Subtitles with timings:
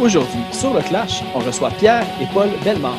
[0.00, 2.96] Aujourd'hui, sur le Clash, on reçoit Pierre et Paul Bellemare.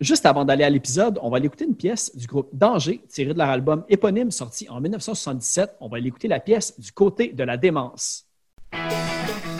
[0.00, 3.32] Juste avant d'aller à l'épisode, on va aller écouter une pièce du groupe Danger, tirée
[3.32, 5.76] de leur album éponyme sorti en 1977.
[5.78, 8.26] On va aller écouter la pièce du côté de la démence.
[8.72, 9.51] Thank you.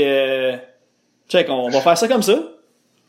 [0.00, 0.58] Que.
[1.28, 2.34] Check, on va faire ça comme ça.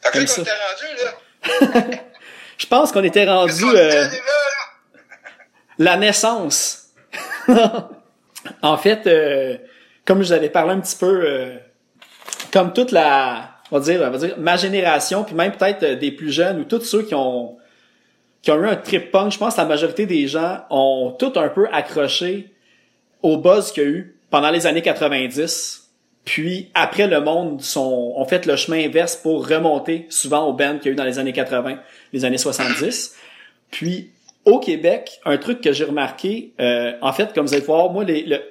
[0.02, 0.42] Fait Comme ça.
[0.42, 1.84] était rendu, là.
[2.58, 4.06] Je pense qu'on était rendu euh,
[5.80, 6.90] la naissance.
[8.62, 9.58] en fait, euh,
[10.06, 11.58] comme je vous avais parlé un petit peu, euh,
[12.52, 15.96] comme toute la, on va dire, on va dire ma génération, puis même peut-être euh,
[15.96, 17.58] des plus jeunes ou tous ceux qui ont
[18.42, 21.34] qui ont eu un trip punk, je pense que la majorité des gens ont tout
[21.36, 22.52] un peu accroché
[23.22, 25.81] au buzz qu'il y a eu pendant les années 90.
[26.26, 30.78] Puis après, le monde sont, ont fait le chemin inverse pour remonter souvent au band
[30.78, 31.80] qu'il y a eu dans les années 80,
[32.14, 33.16] les années 70.
[33.72, 34.12] Puis
[34.46, 38.04] au Québec, un truc que j'ai remarqué, euh, en fait, comme vous allez voir, moi,
[38.04, 38.42] les- le-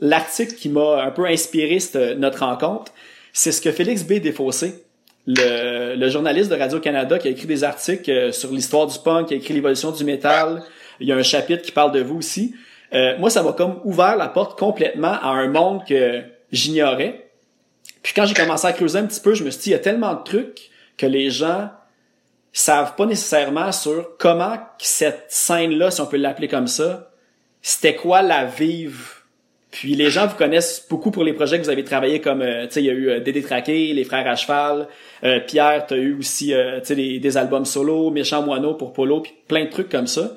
[0.00, 2.92] l'article qui m'a un peu inspiré cette- notre rencontre,
[3.32, 4.14] c'est ce que Félix B.
[4.20, 4.74] Desfossés,
[5.26, 9.28] le, le journaliste de Radio-Canada qui a écrit des articles euh, sur l'histoire du punk,
[9.28, 10.62] qui a écrit l'évolution du métal.
[11.00, 12.54] Il y a un chapitre qui parle de vous aussi.
[12.92, 17.30] Euh, moi, ça m'a comme ouvert la porte complètement à un monde que j'ignorais.
[18.02, 19.76] Puis quand j'ai commencé à creuser un petit peu, je me suis dit, il y
[19.76, 21.70] a tellement de trucs que les gens
[22.52, 27.10] savent pas nécessairement sur comment cette scène-là, si on peut l'appeler comme ça,
[27.62, 29.20] c'était quoi la vive.
[29.70, 32.66] Puis les gens vous connaissent beaucoup pour les projets que vous avez travaillé comme, euh,
[32.66, 34.88] tu sais, il y a eu euh, Dédé Traqué, Les Frères à Cheval,
[35.22, 39.20] euh, Pierre, t'as eu aussi, tu sais, des, des albums solo, Méchant Moineau pour Polo,
[39.20, 40.32] puis plein de trucs comme ça.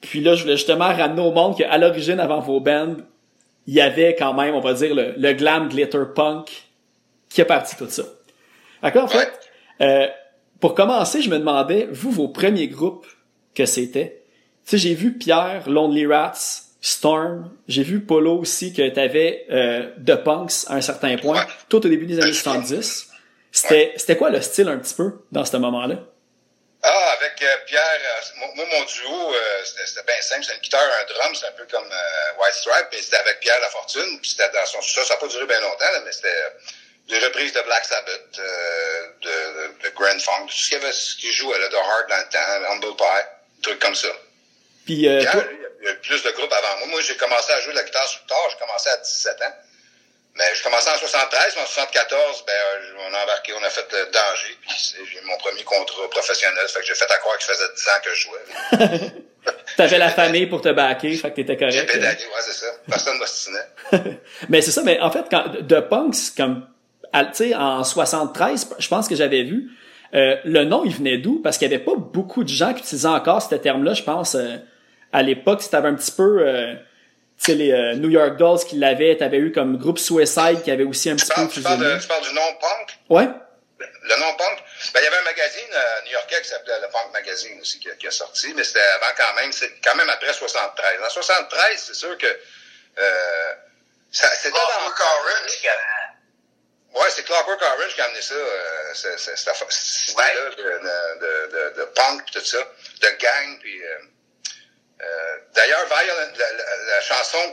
[0.00, 2.96] Puis là, je voulais justement ramener au monde qu'à l'origine, avant vos bands,
[3.66, 6.68] il y avait quand même, on va dire, le, le glam glitter punk
[7.28, 8.04] qui est parti tout ça.
[8.82, 9.32] D'accord, en fait,
[9.80, 10.06] euh,
[10.60, 13.06] pour commencer, je me demandais, vous, vos premiers groupes
[13.54, 14.22] que c'était?
[14.64, 17.50] Tu sais, j'ai vu Pierre, Lonely Rats, Storm.
[17.68, 21.44] J'ai vu Polo aussi que t'avais euh, The Punks à un certain point.
[21.68, 23.08] Toi, au début des années 70.
[23.50, 26.00] C'était, c'était quoi le style un petit peu dans ce moment-là?
[26.84, 30.44] Ah, avec euh, Pierre, euh, moi, mon duo, euh, c'était c'était bien simple.
[30.44, 33.38] C'est une guitare, un drum, c'est un peu comme euh, White Stripe, mais c'était avec
[33.40, 34.20] Pierre Lafortune.
[34.20, 36.50] Puis c'était dans son ça, ça n'a pas duré bien longtemps, là, mais c'était euh,
[37.08, 40.92] des reprises de Black Sabbath, euh, de, de, Grand Funk, tout ce qu'il y avait,
[40.92, 44.08] ce qui jouait là, de Hard dans le temps, Humble Pie, trucs comme ça.
[44.84, 46.88] Puis euh, Pierre, toi- lui, il y a eu plus de groupes avant moi.
[46.88, 49.42] Moi, j'ai commencé à jouer de la guitare sur le tard, j'ai commencé à 17
[49.42, 49.54] ans.
[50.34, 53.68] Mais j'ai commencé en 73, mais en 74, ben, euh, on a embarqué, on a
[53.68, 56.64] fait le danger, puis c'est- j'ai eu mon premier contrat professionnel.
[56.68, 59.12] Fait que j'ai fait à croire que ça faisait 10 ans que je jouais.
[59.76, 61.92] t'avais la famille pour te backer, fait que t'étais J'ai correct.
[61.92, 62.66] pédalé, ouais, c'est ça.
[62.88, 64.20] Personne m'ostinait.
[64.48, 66.66] mais c'est ça, mais en fait, quand The Punks, comme,
[67.12, 69.70] tu sais, en 73, je pense que j'avais vu,
[70.14, 71.40] euh, le nom, il venait d'où?
[71.42, 74.34] Parce qu'il y avait pas beaucoup de gens qui utilisaient encore ce terme-là, je pense,
[74.34, 74.56] euh,
[75.12, 76.74] à l'époque, si t'avais un petit peu, euh,
[77.44, 80.84] sais, les euh, New York Dolls qui l'avaient, t'avais eu comme groupe Suicide qui avait
[80.84, 82.98] aussi un Tu petit peu parles, tu, parles de- tu parles du nom punk?
[83.08, 83.28] Ouais?
[83.78, 84.58] Le nom punk?
[84.94, 87.90] Ben, il y avait un magazine euh, new-yorkais qui s'appelait le Punk Magazine aussi qui,
[87.90, 91.00] a- qui a sorti, mais c'était avant quand même, c'est quand même après 73.
[91.04, 93.52] En 73, c'est sûr que euh,
[94.10, 95.78] c'était dans Clockwork Orange qui avait-
[97.00, 100.50] Ouais, c'est Clockwork Orange qui a amené ça, euh, c'est- c'est- cette affaire- cette idée-là
[100.50, 100.62] de,
[101.20, 103.82] de, de, de punk pis tout ça, de gang puis.
[103.82, 103.98] Euh,
[105.02, 107.52] euh, D'ailleurs, Violent- la, la- la chanson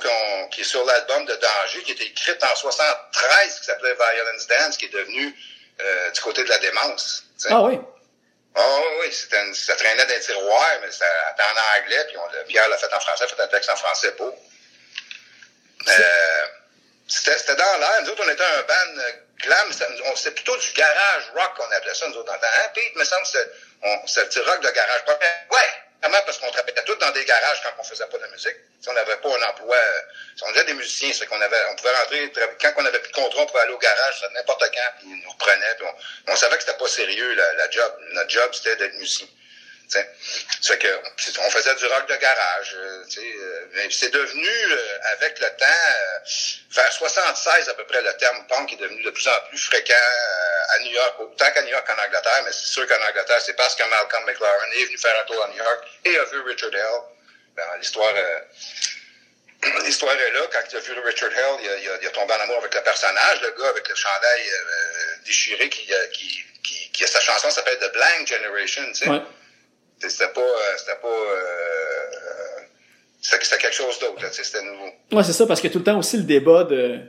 [0.51, 4.77] qui est sur l'album de Danger, qui était écrite en 73, qui s'appelait Violence Dance,
[4.77, 5.35] qui est devenue
[5.81, 7.23] euh, du côté de la démence.
[7.49, 7.79] Ah oui.
[8.55, 12.17] Ah oui, oui, une- ça traînait dans les tiroirs, mais c'était c'était en anglais, puis
[12.17, 14.35] on, Pierre l'a fait en français, fait un texte en français pour.
[15.87, 16.45] Euh,
[17.07, 18.01] c'était dans l'air.
[18.03, 19.01] Nous autres, on était un band
[19.39, 19.71] glam.
[20.15, 22.47] C'était plutôt du garage rock qu'on appelait ça, nous autres, dans le temps.
[22.59, 23.49] Hein, Pete, me semble, c'était
[24.21, 25.05] le petit rock de garage.
[25.05, 25.19] Pas-
[25.51, 25.69] Ouais,
[26.01, 28.55] vraiment, parce qu'on travaillait tous dans des garages quand on faisait pas de musique.
[28.81, 29.75] Sais, on n'avait pas un emploi.
[29.75, 30.01] euh,
[30.43, 32.31] on était des musiciens, c'est qu'on avait, on pouvait rentrer,
[32.61, 35.23] quand on avait plus de contrat, on pouvait aller au garage, n'importe quand, puis ils
[35.23, 35.75] nous reprenaient,
[36.27, 37.93] on, savait que c'était pas sérieux, la, la job.
[38.11, 39.27] Notre job, c'était d'être musicien.
[39.91, 40.87] Fait que
[41.17, 42.75] c'est- on faisait du rock de garage.
[42.75, 44.49] euh, euh, mais c'est devenu,
[45.17, 45.65] avec le temps,
[46.71, 49.93] vers 76 à peu près, le terme punk est devenu de plus en plus fréquent
[50.75, 53.55] à New York, autant qu'à New York qu'en Angleterre, mais c'est sûr qu'en Angleterre, c'est
[53.55, 56.41] parce que Malcolm McLaren est venu faire un tour à New York et a vu
[56.41, 57.01] Richard Hell.
[57.55, 58.13] Ben, l'histoire...
[58.15, 58.39] euh,
[59.83, 60.39] L'histoire est là.
[60.53, 62.57] Quand il a vu Richard Hell, il a, il a- il a tombé en amour
[62.59, 67.05] avec le personnage, le gars avec le chandail euh, déchiré qui, euh, qui, qui, qui-
[67.07, 69.09] sa chanson s'appelle The Blank Generation, tu sais.
[69.09, 69.21] Ouais.
[70.01, 72.61] C'était pas, c'était pas, euh,
[73.21, 74.89] c'était quelque chose d'autre, là, tu sais, c'était nouveau.
[75.11, 77.01] Ouais, c'est ça, parce que tout le temps aussi le débat de,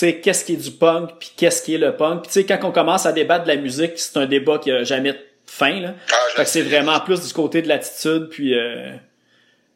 [0.00, 2.22] sais, qu'est-ce qui est du punk, puis qu'est-ce qui est le punk.
[2.22, 4.70] Puis tu sais, quand on commence à débattre de la musique, c'est un débat qui
[4.70, 5.94] a jamais de fin, là.
[6.12, 8.58] Ah, je fait que c'est vraiment plus du côté de l'attitude, puis...
[8.58, 8.92] Euh...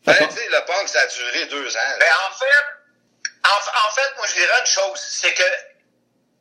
[0.04, 1.88] fait Ben, tu sais, le punk, ça a duré deux ans.
[1.90, 1.96] là.
[2.00, 2.78] Ben, en fait,
[3.44, 5.50] en, en fait, moi, je dirais une chose, c'est que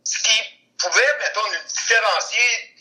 [0.04, 0.40] ce qui
[0.78, 2.76] pouvait, mettons, nous différencier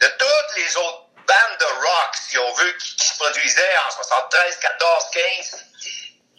[0.00, 3.90] de toutes les autres bandes de rock, si on veut, qui, qui se produisaient en
[3.90, 5.66] 73, 14, 15,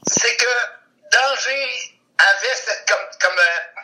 [0.08, 0.54] c'est que
[1.12, 3.81] Danger avait cette, comme, comme, euh,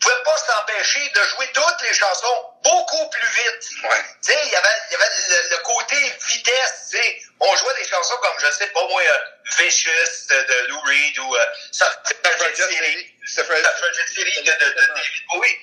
[0.00, 3.68] pouvait pas s'empêcher de jouer toutes les chansons beaucoup plus vite.
[3.84, 4.04] Ouais.
[4.22, 5.96] Tu sais, il y avait, il y avait le, le côté
[6.28, 7.22] vitesse, tu sais.
[7.40, 9.18] On jouait des chansons comme, je sais pas moi, euh,
[9.58, 13.14] Vicious de, de Lou Reed ou euh, Suffragette City.
[13.26, 15.58] Suffragette City de, de, de David Bowie.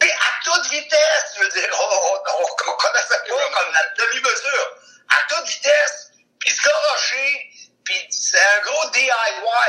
[0.00, 4.76] Puis à toute vitesse, je veux dire, on, on, on connaissait pas comme la demi-mesure.
[5.10, 7.50] À toute vitesse, puis se garocher,
[7.84, 9.10] puis c'est un gros DIY.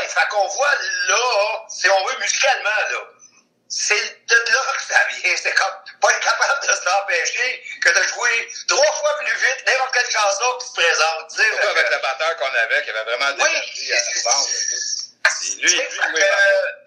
[0.08, 0.76] Fait qu'on voit
[1.08, 3.00] là, si on veut musicalement, là,
[3.70, 5.36] c'est de là que ça vient.
[5.38, 9.94] C'est comme pas être capable de s'empêcher que de jouer trois fois plus vite n'importe
[9.94, 11.32] quelle chanson qui se présente.
[11.32, 13.56] Surtout avec le batteur qu'on avait, qui avait vraiment de Oui,
[13.94, 14.46] à c'est- la bande.
[15.42, 15.88] Puis Lui, lui, oui,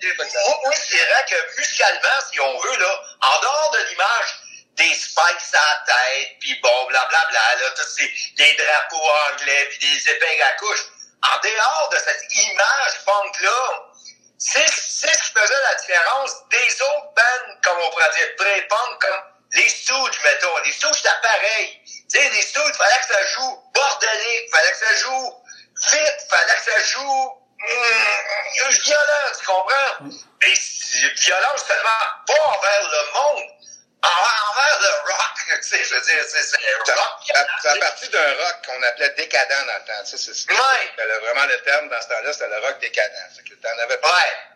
[0.01, 0.33] que, pardon.
[0.49, 4.29] moi, moi, je dirais que musicalement, si on veut, là, en dehors de l'image
[4.77, 9.79] des spikes à la tête, puis bon, blablabla, là, tous ces, des drapeaux anglais, puis
[9.79, 10.81] des épingles à couche,
[11.23, 13.83] en dehors de cette image punk-là,
[14.45, 19.23] c'est ce qui faisait la différence des autres bands, comme on pourrait dire, pré-punk, comme
[19.53, 20.57] les Stooges, mettons.
[20.65, 21.81] Les Stooges, c'était pareil.
[21.85, 25.45] Tu sais, les Stooges, fallait que ça joue bordélique, fallait que ça joue
[25.93, 30.07] vite, fallait que ça joue hum, violent, tu comprends?
[30.41, 33.51] Mais c'est violent seulement pas envers le monde,
[34.03, 35.32] envers, envers le rock,
[35.63, 36.57] Tu sais, je veux dire, c'est c'est
[36.87, 37.21] Ça, rock.
[37.27, 40.05] ça, ça a parti d'un rock qu'on appelait décadent dans le temps.
[40.05, 40.59] Tu sais, c'est- c'est- Ouais.
[40.97, 43.13] c'était vraiment le terme dans ce temps-là, c'était le rock décadent.
[43.37, 44.09] C'est que t'en avais pas.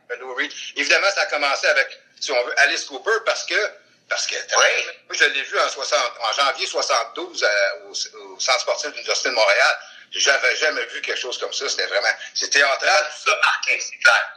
[0.08, 0.16] Ouais.
[0.18, 0.52] Lou Reed.
[0.76, 1.88] Évidemment, ça a commencé avec,
[2.20, 3.70] si on veut, Alice Cooper parce que,
[4.08, 4.84] parce que, Oui.
[5.08, 8.94] moi, je l'ai vu en 60, en janvier 72 à- au, au Centre sportif de
[8.94, 9.78] l'Université de Montréal.
[10.12, 11.68] J'avais jamais vu quelque chose comme ça.
[11.68, 13.06] C'était vraiment, c'était théâtral.
[13.24, 14.32] Ça marqué, c'est clair.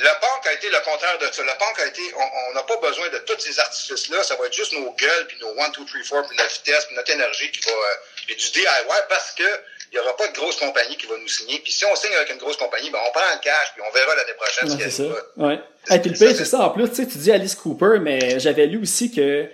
[0.00, 1.42] Le punk a été le contraire de ça.
[1.42, 4.22] Le punk a été, on n'a pas besoin de tous ces artifices-là.
[4.22, 6.84] Ça va être juste nos gueules, puis nos 1, 2, 3, 4, puis notre vitesse,
[6.86, 7.94] puis notre énergie qui va, euh,
[8.26, 8.64] puis du DIY
[9.08, 9.44] parce que
[9.92, 11.58] il n'y aura pas de grosse compagnie qui va nous signer.
[11.58, 13.92] Puis si on signe avec une grosse compagnie, ben on prend le cash, puis on
[13.92, 15.14] verra l'année prochaine Ouais, ce qu'il c'est y ça.
[15.42, 15.46] a.
[15.48, 15.60] Ouais.
[15.90, 16.60] Et puis le pire, c'est ça.
[16.60, 19.48] En plus, tu sais, tu dis Alice Cooper, mais j'avais lu aussi que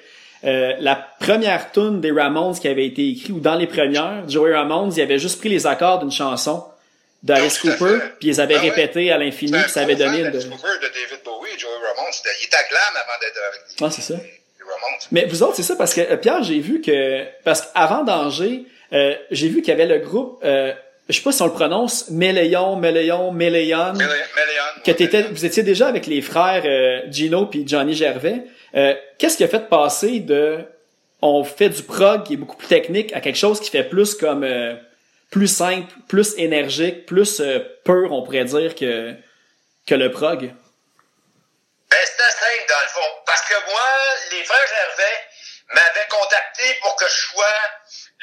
[0.45, 4.55] euh, la première tune des Ramones qui avait été écrite, ou dans les premières, Joey
[4.55, 6.63] Ramones, il avait juste pris les accords d'une chanson
[7.27, 8.71] d'Alice Cooper, puis ils avaient Ah ouais.
[8.71, 12.13] répété à l'infini, puis ça avait donné d'Alice Cooper, de David Bowie, Joey Ramone.
[12.13, 14.15] C'était, il était glam avant d'être Ah, c'est ça.
[14.19, 15.01] Ramones.
[15.13, 17.25] Mais vous autres, c'est ça, parce que euh, Pierre, j'ai vu que...
[17.45, 20.41] Parce qu'avant d'Angers, euh, j'ai vu qu'il y avait le groupe...
[20.45, 20.73] Euh,
[21.09, 23.93] je sais pas si on le prononce, Méléon, Méléon, Méléon.
[23.93, 24.13] Méléon,
[24.85, 28.43] que t'étais, vous étiez déjà avec les frères euh, Gino puis Johnny Gervais.
[28.75, 30.59] Euh, qu'est-ce qui a fait passer de
[31.23, 34.15] on fait du prog qui est beaucoup plus technique à quelque chose qui fait plus
[34.15, 34.75] comme euh,
[35.31, 39.15] plus simple, plus énergique, plus euh, pur, on pourrait dire que
[39.87, 40.41] que le prog.
[41.91, 43.23] Ben, c'était simple, dans le fond.
[43.25, 43.89] Parce que moi,
[44.33, 45.29] les frères Gervais
[45.73, 47.61] m'avaient contacté pour que je sois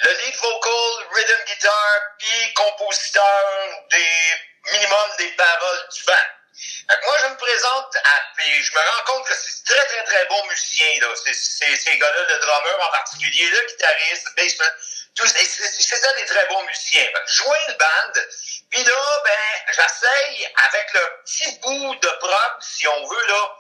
[0.04, 6.14] le lead vocal, rhythm guitar, puis compositeur des minimum des paroles du band.
[6.90, 9.86] Fait que moi, je me présente à, puis je me rends compte que c'est très,
[9.86, 11.08] très, très bon musicien, là.
[11.26, 14.72] C'est, c'est, ces gars-là, le drummer en particulier, le guitariste, le bassman,
[15.16, 17.06] ça des très bons musiciens.
[17.06, 18.22] Fait que je joins le band,
[18.72, 23.58] puis là, ben, j'essaye avec le petit bout de prog, si on veut, là,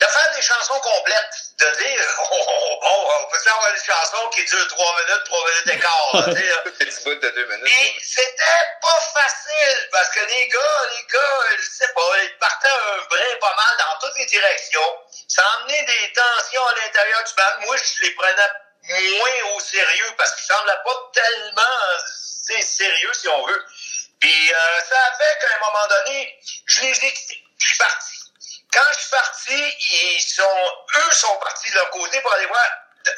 [0.00, 4.28] de faire des chansons complètes, de dire, oh, oh, oh, on peut avoir des chansons
[4.30, 6.64] qui durent trois minutes, trois minutes là.
[7.10, 7.72] De deux minutes.
[7.82, 8.42] Et c'était
[8.80, 13.36] pas facile parce que les gars, les gars, je sais pas, ils partaient un brin
[13.40, 14.96] pas mal dans toutes les directions.
[15.28, 17.66] Ça amené des tensions à l'intérieur du band.
[17.66, 18.48] Moi, je les prenais
[18.90, 21.62] moins au sérieux parce qu'ils semblaient pas tellement
[22.60, 23.66] sérieux, si on veut.
[24.20, 27.42] Puis euh, ça a fait qu'à un moment donné, je les ai quittés.
[27.58, 28.16] Je suis parti.
[28.72, 32.66] Quand je suis parti, ils sont, eux sont partis de leur côté pour aller voir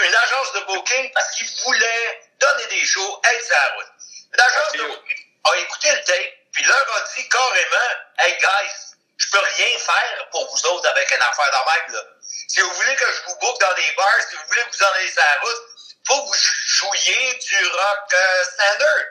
[0.01, 3.93] une agence de booking parce qu'ils voulaient donner des shows, être sur la route.
[4.33, 9.31] L'agence de booking a écouté le tape, puis leur a dit carrément, hey guys, je
[9.31, 12.12] peux rien faire pour vous autres avec une affaire de même, là.
[12.49, 14.85] Si vous voulez que je vous book dans des bars, si vous voulez que vous
[14.85, 15.63] en ayez sur la route,
[16.07, 19.05] faut que vous jouiez du rock euh, standard.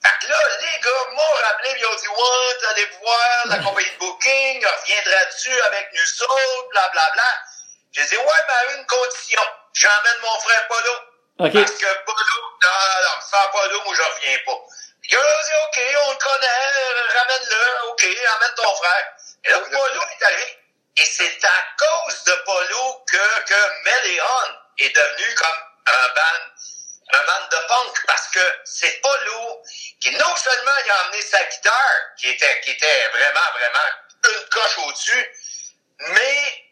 [0.00, 3.90] Fait que là, les gars m'ont rappelé, ils ont dit, ouais, allé voir la compagnie
[3.90, 6.92] de booking, reviendras-tu avec nous autres, blablabla.
[6.94, 7.44] Bla, bla.
[7.92, 9.42] J'ai dit, ouais, mais à une condition.
[9.74, 10.92] J'emmène mon frère Polo.
[11.40, 11.52] Ok.
[11.52, 14.58] Parce que Polo, non, non, non, sans Polo, moi, je reviens pas.
[15.02, 19.06] Puis là, j'ai dit, OK, on le connaît, ramène-le, OK, amène ton frère.
[19.44, 20.57] Et là, Polo est arrivé.
[21.00, 27.24] Et c'est à cause de Polo que, que Méléon est devenu comme un band, un
[27.24, 28.06] band de punk.
[28.06, 29.62] Parce que c'est Polo
[30.00, 33.88] qui, non seulement, il a amené sa guitare, qui était, qui était vraiment, vraiment
[34.28, 35.32] une coche au-dessus,
[35.98, 36.64] mais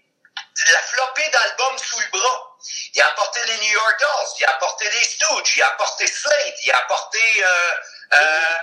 [0.73, 2.57] la flopée d'albums sous le bras.
[2.95, 6.07] Il a apporté les New York Dolls, il a apporté les Stooges, il a apporté
[6.07, 7.71] Slade, il a apporté euh,
[8.15, 8.57] euh,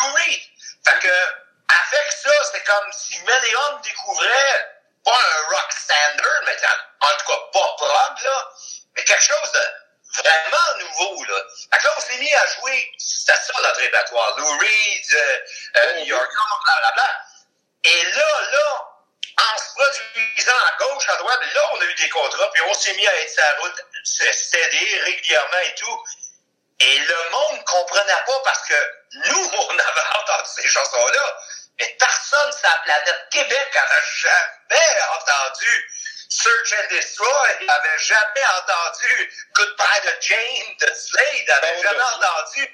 [0.00, 0.40] Lou Reed.
[0.86, 6.56] Fait que, avec ça, c'est comme si Méléon découvrait pas un rock standard, mais
[7.00, 8.48] en, tout cas pas prog, là,
[8.96, 11.42] mais quelque chose de vraiment nouveau, là.
[11.70, 14.36] Fait que là, on s'est mis à jouer, c'était ça notre répertoire.
[14.38, 15.38] Lou Reed, euh,
[15.76, 16.30] euh, New York
[16.64, 17.20] blablabla.
[17.84, 18.90] Et là, là,
[19.38, 22.74] en se produisant à gauche, à droite, là, on a eu des contrats, puis on
[22.74, 26.04] s'est mis à être sur la route, s'aider régulièrement et tout.
[26.80, 31.36] Et le monde comprenait pas parce que nous, on avait entendu ces chansons-là,
[31.78, 35.72] mais personne sur la planète Québec avait jamais entendu
[36.28, 42.68] Search and Destroy, avait jamais entendu Goodbye to Jane de Slade, avait Bon, jamais entendu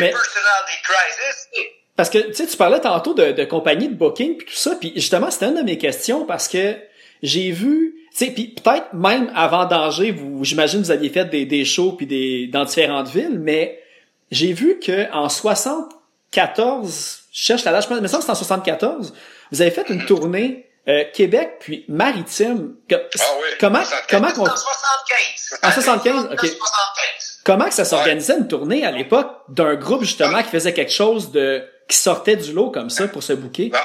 [0.00, 1.48] Mais- Personality Crisis.
[1.96, 4.74] Parce que tu sais, tu parlais tantôt de, de compagnie de booking puis tout ça,
[4.76, 6.76] puis justement c'était une de mes questions parce que
[7.22, 11.44] j'ai vu, tu sais, puis peut-être même avant Danger, vous, j'imagine vous aviez fait des,
[11.44, 13.82] des shows puis des dans différentes villes, mais
[14.30, 18.34] j'ai vu que en 74, je cherche la date, je pense, il que c'est en
[18.34, 19.14] 74,
[19.52, 22.74] vous avez fait une tournée euh, Québec puis maritime.
[22.88, 24.06] Que- Ah oui, comment 75.
[24.10, 25.58] comment qu'on- En 75.
[25.62, 26.40] En 75, ok.
[26.40, 27.40] 75.
[27.44, 31.30] comment que ça s'organisait une tournée à l'époque d'un groupe justement qui faisait quelque chose
[31.32, 33.68] de qui sortait du lot comme ça pour se bouquer?
[33.68, 33.78] Bon.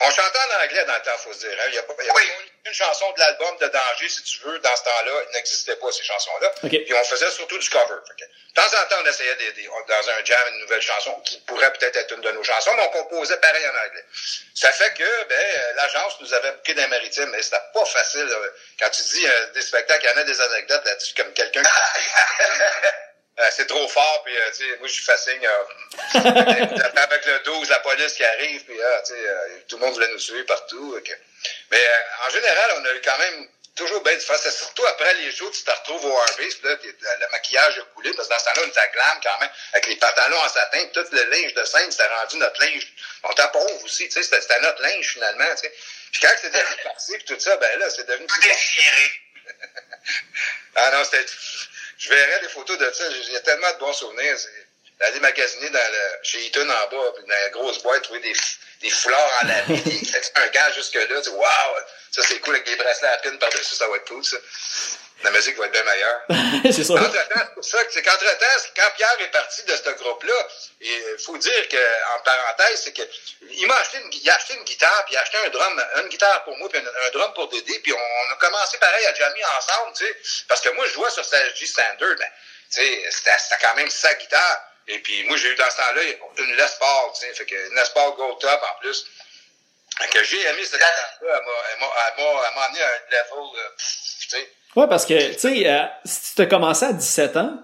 [0.00, 1.50] On chantait en anglais dans le temps, faut se dire.
[1.58, 1.68] hein.
[1.70, 2.20] Il y a pas, il y a Oui.
[2.22, 5.90] pas- chanson de l'album de Danger, si tu veux, dans ce temps-là, il n'existait pas,
[5.92, 6.52] ces chansons-là.
[6.64, 6.70] OK.
[6.70, 7.94] Puis on faisait surtout du cover.
[8.18, 11.38] De temps en temps, on essayait des, des- dans un jam une nouvelle chanson qui
[11.40, 14.04] pourrait peut-être être une de nos chansons, mais on composait pareil en anglais.
[14.54, 18.24] Ça fait que, ben, euh, l'agence nous avait booké des maritimes, mais c'était pas facile.
[18.26, 18.36] là.
[18.78, 21.62] Quand tu dis euh, des spectacles, il y en a des anecdotes là-dessus, comme quelqu'un
[21.62, 21.68] qui...
[23.40, 25.40] Euh, c'est trop fort, puis euh, tu sais, moi je suis facile.
[25.42, 26.20] Euh,
[27.02, 29.94] avec le 12, la police qui arrive, puis ah, tu sais, euh, tout le monde
[29.94, 31.00] voulait nous suivre partout.
[31.70, 31.82] Mais
[32.26, 34.36] en général, on a eu quand même toujours bien du fun.
[34.40, 37.82] C'est surtout après les shows, tu te retrouves au Harvest, puis là, le maquillage a
[37.94, 40.48] coulé, parce que dans ce temps-là, on était glam quand même, avec les pantalons en
[40.48, 42.86] satin, puis tout le linge de scène, c'était rendu notre linge.
[43.24, 45.72] On était pauvre aussi, tu sais, c'était notre linge finalement, sais.
[46.12, 49.10] Puis quand c'est devenu parti, puis tout ça, ben là, c'est devenu Tout déchiré.
[50.76, 51.26] ah non, c'était.
[51.98, 53.04] Je verrais des photos de ça.
[53.10, 54.36] J'ai tellement de bons souvenirs.
[55.00, 58.32] D'aller magasiner dans le, chez Eaton en bas, puis dans la grosse boîte, trouver des,
[58.80, 59.82] des foulards en lavé,
[60.36, 61.20] un gars jusque-là?
[61.20, 61.44] Tu wow!
[62.12, 64.36] Ça, c'est cool avec des bracelets à pin par-dessus, ça va être cool, ça.
[65.24, 66.20] La musique va être bien meilleure.
[66.72, 66.92] c'est ça.
[66.94, 70.48] Entre-temps, c'est pour ça que c'est qu'entre-temps, quand Pierre est parti de ce groupe-là,
[70.80, 73.02] il faut dire que, en parenthèse, c'est que
[73.50, 75.84] il m'a acheté une, il a acheté une guitare, puis il a acheté un drum,
[76.02, 78.76] une guitare pour moi, puis un, un drum pour Dédé, puis on, on a commencé
[78.78, 82.16] pareil à jammer ensemble, tu sais, parce que moi, je jouais sur sa G Standard,
[82.18, 82.30] mais,
[82.72, 86.02] tu sais, c'était quand même sa guitare, et puis moi, j'ai eu dans ce temps-là
[86.38, 89.06] une Les Paul, tu sais, fait que une Les Paul Gold Top, en plus,
[89.98, 92.82] Fait que j'ai aimé cette guitare-là, elle m'a- elle m'a elle m'a- elle m'a amené
[92.82, 96.46] à un level, euh, tu sais, Ouais, parce que, tu sais, euh, si tu as
[96.46, 97.58] commencé à 17 ans,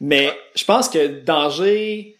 [0.00, 2.16] mais je pense que Danger,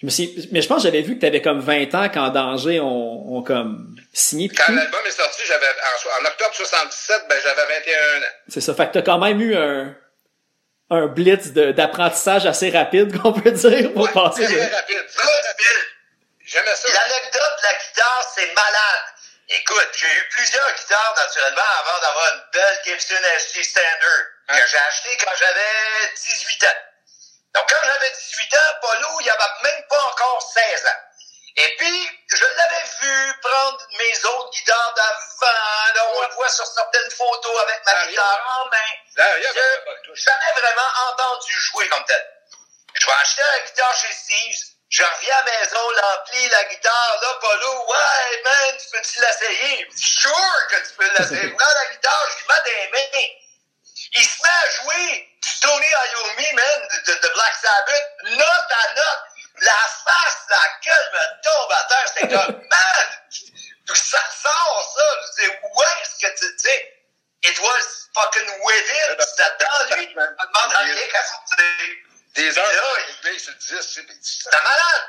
[0.00, 2.08] je me suis, mais je pense que j'avais vu que tu avais comme 20 ans
[2.12, 4.48] quand Danger ont, ont comme signé.
[4.48, 8.30] Quand l'album est sorti, j'avais en, en octobre 77, ben j'avais 21 ans.
[8.48, 8.74] C'est ça.
[8.74, 9.94] Fait que t'as quand même eu un,
[10.90, 14.60] un blitz de- d'apprentissage assez rapide, qu'on peut dire, pour Ouais, passer très de...
[14.74, 15.06] rapide.
[15.14, 15.86] très rapide.
[16.44, 16.88] J'aimais ça.
[16.88, 19.09] L'anecdote de la guitare, c'est malade.
[19.52, 24.78] Écoute, j'ai eu plusieurs guitares naturellement avant d'avoir une belle Gibson SG Standard que j'ai
[24.78, 26.78] achetée quand j'avais 18 ans.
[27.54, 31.00] Donc quand j'avais 18 ans, Paulo, il avait même pas encore 16 ans.
[31.56, 35.52] Et puis, je l'avais vu prendre mes autres guitares d'avant.
[35.94, 38.90] Là, on le voit sur certaines photos avec ma guitare en main.
[39.52, 42.24] Je- jamais vraiment entendu jouer comme tel.
[42.94, 44.56] Je vais acheter la guitare chez Steve.
[44.90, 49.88] Je reviens à la maison, l'ampli, la guitare, là, Paulo, ouais, man, tu peux-tu l'essayer?
[49.94, 51.48] Sure que tu peux l'essayer.
[51.56, 53.28] Prends la guitare, je lui mets des mains.
[54.16, 59.24] Il se met à jouer du Tony Iommi, man, de, Black Sabbath, note à note.
[59.60, 62.12] La face, la gueule me tombe à terre.
[62.16, 63.06] C'est comme, man,
[63.86, 65.04] d'où ça sort, ça?
[65.22, 67.02] Je dis, où est-ce que tu, tu sais,
[67.44, 70.08] it was fucking within, c'était dans lui.
[70.10, 72.09] Je me demande rien qu'à sortir.
[72.36, 72.64] Des heures,
[73.24, 75.04] Là, sais, puis tu- C'était malade.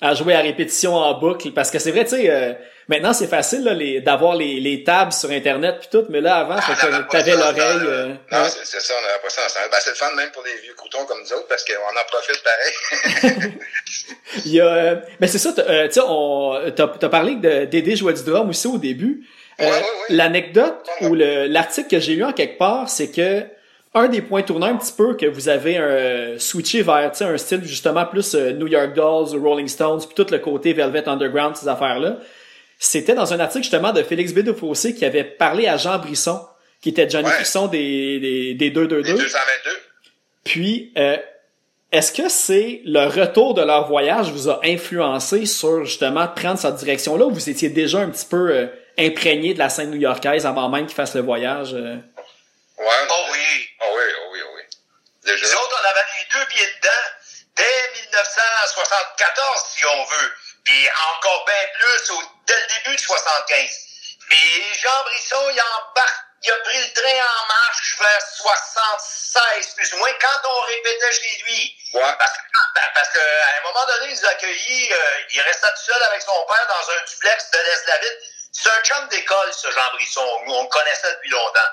[0.00, 2.52] à jouer à répétition en boucle parce que c'est vrai tu sais euh,
[2.88, 6.36] maintenant c'est facile là, les d'avoir les, les tabs sur internet puis tout mais là
[6.36, 6.74] avant Ah,
[7.10, 8.48] t'avais ça, l'oreille euh, Non, ouais.
[8.48, 9.66] c'est c'est ça, on n'avait pas ça ensemble.
[9.72, 12.04] Ben, c'est le fun même pour les vieux croutons comme nous autres parce qu'on en
[12.06, 13.52] profite pareil.
[14.44, 17.64] il y a euh, mais c'est ça euh, tu sais on t'as, t'as parlé de
[17.64, 19.26] Dédé jouait du drum aussi au début
[19.60, 19.86] Euh, Ouais, ouais, ouais.
[20.10, 23.44] l'anecdote ou le l'article que j'ai lu en quelque part c'est que
[23.98, 27.24] un des points tournants un petit peu que vous avez euh, switché vers tu sais
[27.24, 31.08] un style justement plus euh, New York Dolls Rolling Stones puis tout le côté Velvet
[31.08, 32.18] Underground ces affaires là
[32.78, 34.52] c'était dans un article justement de Félix B.
[34.54, 36.40] Fossé qui avait parlé à Jean Brisson
[36.80, 37.34] qui était Johnny Ouais.
[37.34, 39.70] Brisson des des des Les 222 222.
[40.44, 41.16] puis euh,
[41.90, 46.76] est-ce que c'est le retour de leur voyage vous a influencé sur justement prendre cette
[46.76, 48.66] direction-là ou vous étiez déjà un petit peu euh,
[48.98, 51.74] imprégné de la scène new-yorkaise avant même qu'ils fassent le voyage?
[52.78, 53.06] Ouais.
[53.10, 53.70] Oh oui.
[53.80, 54.62] Ah oui, ah oui, ah oui.
[55.24, 55.46] Déjà.
[55.46, 57.04] Nous autres, on avait les deux pieds dedans
[57.56, 60.34] dès 1974, si on veut.
[60.64, 63.70] Puis encore bien plus au, dès le début de 75.
[64.28, 69.92] Puis Jean Brisson, il embarque, il a pris le train en marche vers 76, plus
[69.94, 71.76] ou moins, quand on répétait chez lui.
[71.94, 72.14] Ouais.
[72.18, 72.42] Parce, que-
[72.74, 73.20] ben, parce qu'à
[73.58, 76.66] un moment donné, il nous a accueillis, euh, il restait tout seul avec son père
[76.68, 78.18] dans un duplex de l'Est de la ville.
[78.52, 80.42] C'est un chum d'école, ce Jean Brisson.
[80.44, 81.70] Nous, on le connaissait depuis longtemps.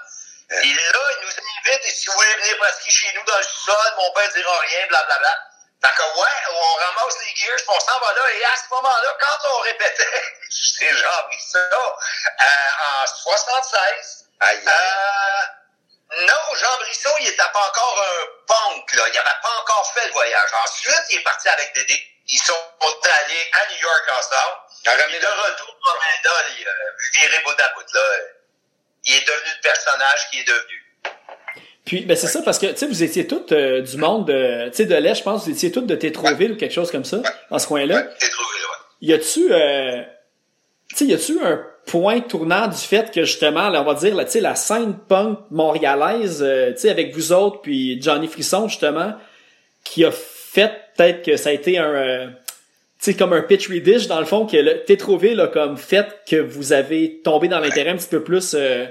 [0.51, 3.43] Et là, il nous invite, et si vous voulez venir pratiquer chez nous dans le
[3.43, 5.39] sol, mon père dira rien, blablabla.
[5.84, 9.17] Fait que ouais, on ramasse les gears, on s'en va là, et à ce moment-là,
[9.19, 11.60] quand on répétait, c'est Jean Brisson,
[12.41, 14.63] euh, en 76, Aïe.
[14.67, 19.03] euh, non, Jean Brisson, il était pas encore un punk, là.
[19.12, 20.49] Il avait pas encore fait le voyage.
[20.63, 22.08] Ensuite, il est parti avec Dédé.
[22.27, 22.53] Ils sont
[23.03, 24.58] allés à New York ensemble.
[24.86, 26.71] Et de le- retour au Canada, il euh,
[27.13, 28.01] viré bout à bout, là.
[29.08, 30.82] Il est devenu le personnage qu'il est devenu.
[31.86, 34.70] Puis ben c'est ça parce que tu sais vous étiez tous euh, du monde de
[34.70, 37.06] tu sais de l'est je pense vous étiez tous de Tétroville ou quelque chose comme
[37.06, 37.96] ça dans ce coin-là.
[37.96, 38.02] Ouais.
[38.02, 38.15] Là, ouais.
[39.02, 40.02] Y a-tu euh,
[40.89, 44.18] tu sais, y a-tu un point tournant du fait que justement, là, on va dire,
[44.26, 48.68] tu sais, la scène punk montréalaise, euh, tu sais, avec vous autres, puis Johnny Frisson,
[48.68, 49.13] justement,
[49.84, 52.34] qui a fait peut-être que ça a été un,
[52.99, 56.08] sais, comme un pitch dish dans le fond, que le- t'es trouvé, là, comme fait
[56.29, 58.86] que vous avez tombé dans l'intérêt un petit peu plus euh,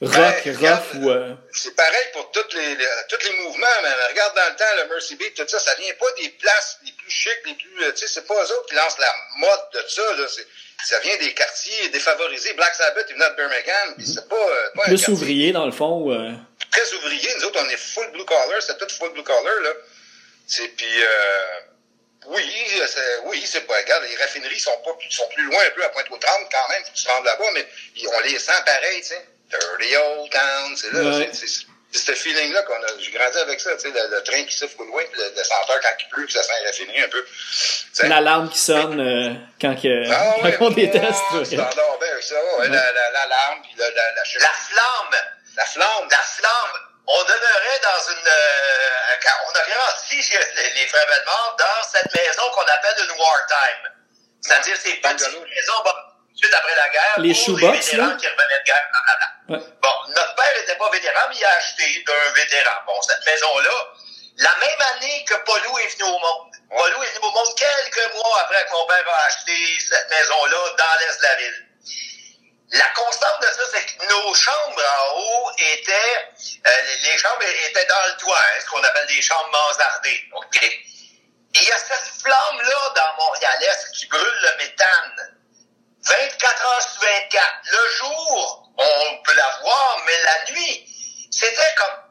[0.00, 1.10] rock, Ben, rough ou...
[1.10, 4.82] euh, C'est pareil pour tous les, les- tous les mouvements, mais regarde dans le temps,
[4.84, 7.84] le Mercy Beat, tout ça, ça vient pas des places les plus chics, les plus,
[7.84, 10.46] euh, tu sais, c'est pas eux autres qui lancent la mode de ça, là, c'est,
[10.84, 12.52] ça vient des quartiers défavorisés.
[12.54, 16.12] Black Sabbath, ils venaient de Birmingham, c'est pas, euh, pas plus ouvrier, dans le fond.
[16.12, 16.30] euh,
[16.70, 17.28] très ouvrier.
[17.38, 19.70] Nous autres, on est full blue collar, c'est tout full blue collar, là.
[20.46, 21.06] C'est, puis, euh,
[22.26, 22.44] oui,
[22.86, 25.88] c'est, oui, c'est pas, regarde, les raffineries sont pas, sont plus loin un peu à
[25.90, 29.00] Pointe-aux-Trembles quand même, faut que tu te rendes là-bas, mais ils- on les sent pareil,
[29.02, 29.26] tu sais.
[29.50, 31.30] Dirty Old Town, c'est là, Ouais.
[31.32, 34.22] c'est, c'est, c'est ce feeling-là qu'on a, j'ai grandi avec ça, tu sais, le, le
[34.22, 36.52] train qui siffle au loin, puis le, le senteur quand il pleut, puis ça sent
[36.60, 37.24] la raffinerie un peu.
[38.02, 41.04] L'alarme qui sonne euh, quand, que, Ah ouais, quand on déteste.
[41.30, 41.44] ah, ouais.
[41.48, 45.16] tu t'endors bien avec ça, ouais, la, la, l'alarme, puis la, la, la, La flamme,
[45.56, 46.08] la flamme.
[46.10, 46.72] la flamme,
[47.10, 48.28] on demeurait dans une...
[48.28, 50.16] euh, on a grandi,
[50.56, 53.88] les, les frères Bellemare, dans cette maison qu'on appelle une wartime.
[54.40, 55.92] C'est-à-dire ces petites maisons, bon,
[56.34, 58.16] suite après la guerre, Les pour les vétérans là?
[58.20, 59.26] qui revenaient de guerre, blablabla.
[59.48, 59.74] Ouais.
[59.82, 62.76] Bon, notre père n'était pas vétéran, mais il a acheté d'un vétéran.
[62.86, 63.70] Bon, cette maison-là,
[64.38, 66.52] la même année que Paulou est venu au monde.
[66.70, 70.58] Paulou est venu au monde quelques mois après que mon père a acheté cette maison-là
[70.76, 71.64] dans l'est de la ville.
[72.72, 76.28] La constante de ça, c'est que nos chambres en haut étaient,
[76.86, 80.22] les les chambres étaient dans le toit, hein, ce qu'on appelle des chambres mansardées.
[80.36, 80.62] OK?
[80.62, 85.34] Et il y a cette flamme-là dans Montréal-Est qui brûle le méthane.
[86.06, 87.44] 24 heures sur 24.
[87.72, 90.86] Le jour, on peut la voir, mais la nuit,
[91.30, 92.04] c'était comme...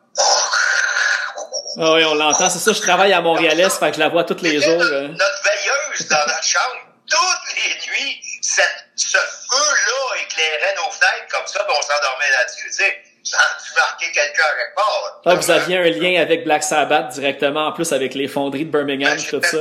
[1.80, 2.50] Ah oui, on l'entend.
[2.50, 4.78] C'est ça, je travaille à Montréal-Est, fait que je la vois tous les jours.
[4.78, 5.08] Notre, euh.
[5.10, 6.78] notre veilleuse dans notre chambre,
[7.10, 12.68] toutes les nuits, cette- ce feu-là éclairait nos fenêtres comme ça, puis on s'endormait là-dessus.
[12.70, 15.22] Tu sais, ça a dû marquer quelqu'un quelque part.
[15.26, 18.72] Ah, vous aviez un lien avec Black Sabbath directement, en plus avec les fonderies de
[18.72, 19.58] Birmingham, Ben, tout ça.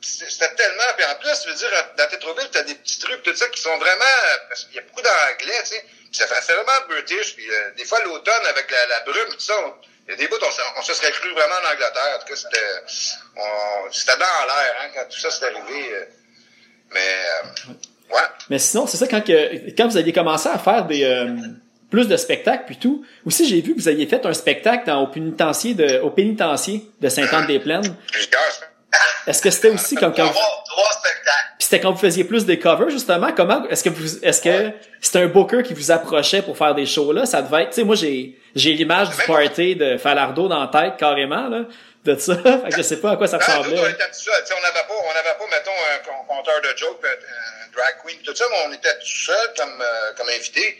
[0.00, 3.34] c'était- tellement, puis en plus, je veux dire, dans Tétroville, t'as des petits trucs, tout
[3.34, 4.16] ça, qui sont vraiment,
[4.48, 7.70] parce qu'il y a beaucoup d'anglais, tu sais, puis ça fait, vraiment british, puis euh,
[7.76, 9.74] des fois, l'automne, avec la, la brume, tout ça, on-
[10.06, 12.18] il y a des bouts, on, se- on se serait cru vraiment en Angleterre, en
[12.20, 12.58] tout cas, c'était,
[13.92, 16.04] c'était dans l'air, hein, quand tout ça s'est arrivé, euh,
[16.92, 17.16] mais,
[17.70, 18.22] euh, ouais.
[18.50, 21.26] Mais sinon, c'est ça, quand, que, quand vous aviez commencé à faire des euh,
[21.90, 25.02] plus de spectacles puis tout, aussi j'ai vu que vous aviez fait un spectacle dans,
[25.02, 27.96] au pénitencier de, au pénitencier de Sainte-Anne-des-Plaines.
[29.26, 31.54] Est-ce que c'était aussi comme quand trois, trois spectacles.
[31.58, 33.30] puis c'était quand vous faisiez plus des covers justement?
[33.36, 36.86] Comment est-ce que vous est-ce que c'était un booker qui vous approchait pour faire des
[36.86, 40.48] shows là ça devait être tu sais moi j'ai j'ai l'image du party de Falardo
[40.48, 41.64] dans la tête carrément là
[42.04, 44.14] de ça fait que je sais pas à quoi ça nous, on ressemblait était tout
[44.14, 44.34] seul.
[44.56, 47.96] On n'avait pas, on n'avait pas, mettons, un con- compteur de jokes, un, un drag
[48.04, 50.78] queen, tout ça, mais on était tout seul comme, euh, comme invité.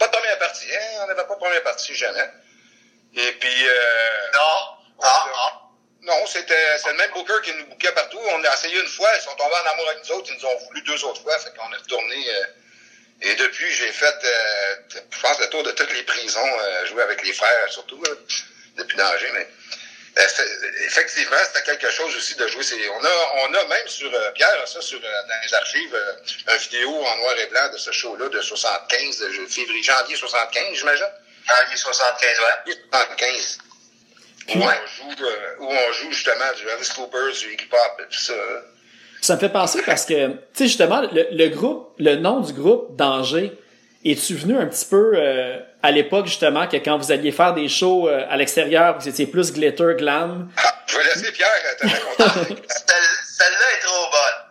[0.00, 1.00] Pas de première partie, hein?
[1.02, 2.26] On n'avait pas de première partie, jamais.
[3.16, 6.14] Et puis, euh, Non, non, non.
[6.14, 8.18] non, c'était, c'est le même booker qui nous bookait partout.
[8.18, 10.46] On a essayé une fois, ils sont tombés en amour avec nous autres, ils nous
[10.46, 12.44] ont voulu deux autres fois, fait qu'on a tourné, euh,
[13.22, 14.74] et depuis, j'ai fait, euh,
[15.12, 18.02] je pense, le tour de toutes les prisons, euh, jouer avec les frères, surtout,
[18.76, 19.46] depuis danger, mais
[20.86, 22.62] effectivement, c'était quelque chose aussi de jouer.
[22.62, 25.94] C'est, on a, on a même sur euh, Pierre, ça sur euh, dans les archives,
[25.94, 30.16] euh, une vidéo en noir et blanc de ce show-là de 75, de février, janvier
[30.16, 31.06] 75, j'imagine?
[31.46, 32.28] Janvier 75,
[32.66, 32.74] ouais.
[32.92, 33.58] 75.
[34.48, 38.02] Où on joue, euh, où on joue justement du Alice Cooper, du Iggy Pop, et
[38.12, 38.32] tout ça.
[38.32, 38.60] hein.
[39.20, 42.52] ça me fait penser parce que tu sais justement le, le groupe le nom du
[42.52, 43.52] groupe Danger
[44.04, 47.68] es-tu venu un petit peu euh, à l'époque justement que quand vous alliez faire des
[47.68, 50.48] shows euh, à l'extérieur vous étiez plus glitter glam
[50.86, 51.48] je vais laisser Pierre
[51.82, 52.62] euh, te raconter.
[52.68, 54.49] Celle- Celle-là est trop bonne.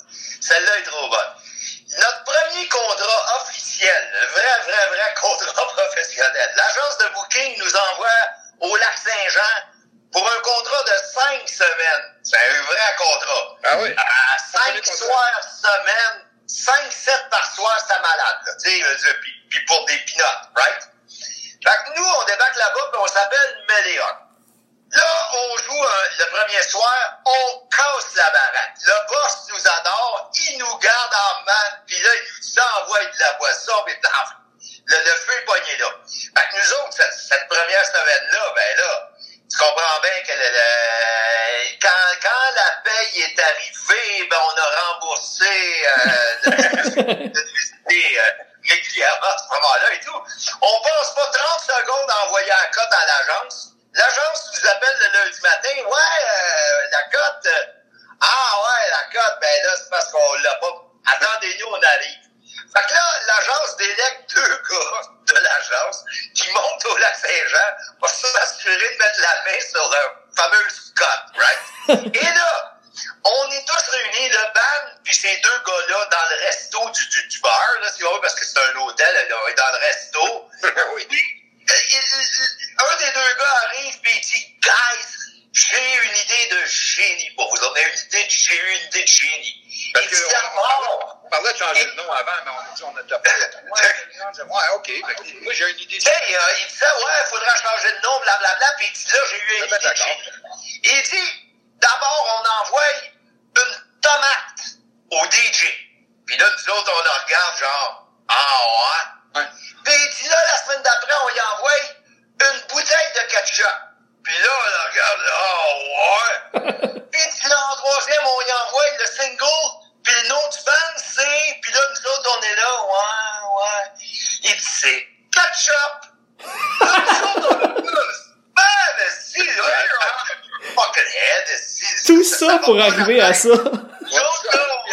[132.89, 133.49] Va la à ça.
[133.49, 133.55] Là,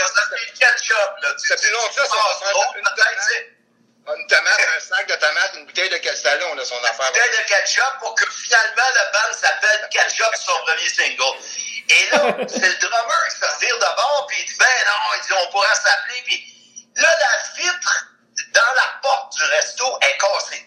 [0.06, 1.28] s'appelle ketchup, là.
[1.38, 1.70] tu sais.
[1.70, 3.56] Non, ça, ça va faire Autre, une.
[4.06, 7.10] Une tomate, un sac de tomates, une bouteille de castellon, on a son affaire.
[7.10, 11.36] bouteille de ketchup pour que finalement le band s'appelle Ketchup son premier single.
[11.88, 15.16] Et là, c'est le drummer qui se revire de bord, puis il dit, ben non,
[15.16, 16.38] il dit, on pourra s'appeler, puis
[16.94, 18.06] là, la vitre
[18.52, 20.66] dans la porte du resto est cassée.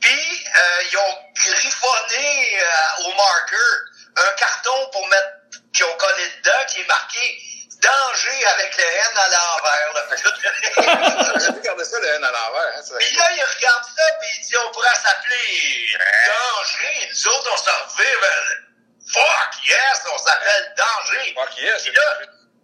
[0.00, 3.78] Puis, euh, ils ont griffonné euh, au marqueur
[4.16, 5.28] un carton pour mettre,
[5.74, 7.40] qu'ils ont collé dedans, qui est marqué
[7.84, 10.06] danger avec le N à l'envers.
[11.40, 12.78] J'ai regardé ça, le N à l'envers.
[12.78, 12.96] Hein.
[12.98, 15.86] Puis là, il regarde ça, puis il dit, on pourrait s'appeler
[16.26, 17.08] Danger.
[17.10, 18.64] Nous autres, on s'en revient vers
[19.12, 21.34] Fuck, yes, on s'appelle Danger.
[21.34, 22.18] Fuck yes, Puis là,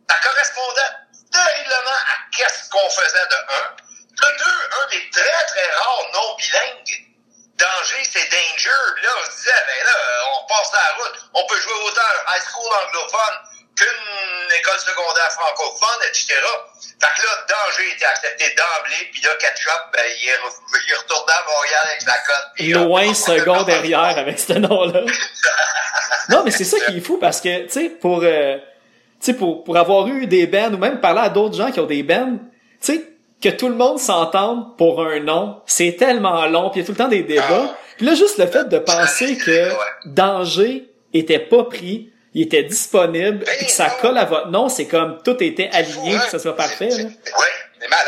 [0.08, 0.90] ça correspondait
[1.30, 3.76] terriblement à qu'est-ce qu'on faisait de un.
[4.10, 7.09] De deux, un des très, très rares non bilingues.
[7.60, 8.80] Danger, c'est danger.
[8.96, 9.96] Puis là, on se disait, ben là,
[10.32, 11.14] on passe la route.
[11.34, 13.36] On peut jouer autant un high school anglophone
[13.76, 16.34] qu'une école secondaire francophone, etc.
[17.00, 19.08] Fait que là, danger était accepté d'emblée.
[19.12, 22.46] Puis là, Ketchup, ben, il est, re- il est retourné à Montréal avec sa cote.
[22.60, 25.00] euh, Loin on- second derrière avec ce nom-là.
[26.28, 28.62] Non, mais c'est ça qui est fou parce que, tu sais, pour, euh, tu
[29.20, 31.86] sais, pour, pour avoir eu des bands ou même parler à d'autres gens qui ont
[31.86, 32.38] des bands,
[32.80, 33.04] tu sais,
[33.40, 36.86] que tout le monde s'entende pour un nom, c'est tellement long, puis il y a
[36.86, 37.44] tout le temps des débats.
[37.50, 37.76] Ah.
[37.96, 39.70] Puis là, juste le fait de penser que.
[40.06, 44.68] Danger était pas pris, il était disponible, Ben puis que ça colle à votre nom,
[44.68, 46.90] c'est comme tout était aligné, que ça soit parfait.
[46.90, 46.96] Là.
[46.96, 47.10] Ouais.
[47.80, 48.06] C'est malade.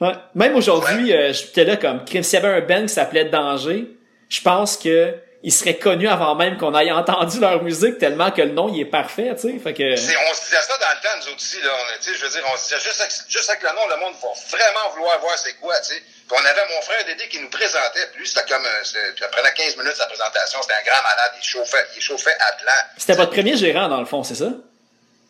[0.00, 0.12] Ouais.
[0.34, 3.86] Même aujourd'hui, euh, j'étais là comme s'il y avait un band qui s'appelait Danger,
[4.28, 8.42] je pense que il serait connu avant même qu'on ait entendu leur musique tellement que
[8.42, 9.58] le nom il est parfait, tu sais.
[9.58, 11.70] Fait que On se disait ça dans le temps, nous aussi, là.
[11.72, 13.86] On, tu sais, je veux dire, on se disait juste avec, juste avec le nom,
[13.88, 16.00] le monde va vraiment vouloir voir c'est quoi, tu sais.
[16.00, 19.52] Puis on avait mon frère Dédé qui nous présentait, puis lui, c'était comme, ça prenait
[19.52, 22.72] 15 minutes sa présentation, c'était un grand malade, il chauffait, il chauffait à plan.
[22.96, 24.50] c'était votre premier gérant dans le fond, c'est ça?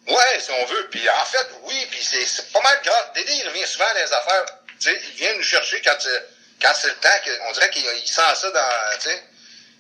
[0.09, 0.89] Ouais, si on veut.
[0.91, 3.11] Puis en fait, oui, puis c'est, pas mal grave.
[3.15, 4.45] Dédé, il revient souvent dans les affaires.
[4.81, 6.21] Tu sais, il vient nous chercher quand, euh,
[6.63, 9.23] quand c'est le temps, que, on dirait qu'il il sent ça dans, tu sais.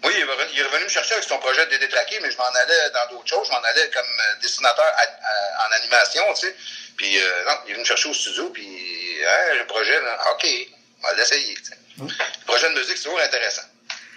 [0.04, 2.44] Oui, il est revenu- me chercher avec son projet de Dédé Traqué, mais je m'en
[2.44, 3.46] allais dans d'autres choses.
[3.46, 6.54] Je m'en allais comme euh, dessinateur à- à- en animation, tu sais.
[6.96, 10.18] Puis euh, non, il est venu me chercher au studio, puis hein, le projet, là,
[10.32, 10.46] OK,
[11.02, 11.54] on va l'essayer.
[11.54, 11.76] tu sais.
[11.98, 13.62] Le projet de musique, c'est toujours intéressant.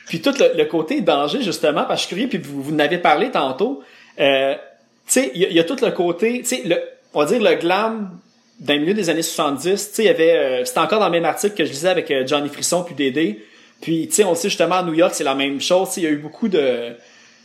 [0.08, 2.74] Puis tout le, le côté danger, justement, parce que je suis curieux, puis vous, vous
[2.76, 3.84] en avez parlé tantôt,
[4.20, 4.60] euh, tu
[5.08, 6.82] sais, il y, y a tout le côté, tu sais, le,
[7.14, 8.12] on va dire le glam
[8.60, 11.06] dans le milieu des années 70, tu sais, il y avait, euh, c'était encore dans
[11.06, 13.46] le même article que je lisais avec euh, Johnny Frisson puis Dédé,
[13.82, 16.02] puis tu sais, on sait justement à New York, c'est la même chose, tu sais,
[16.02, 16.96] il y a eu beaucoup de, tu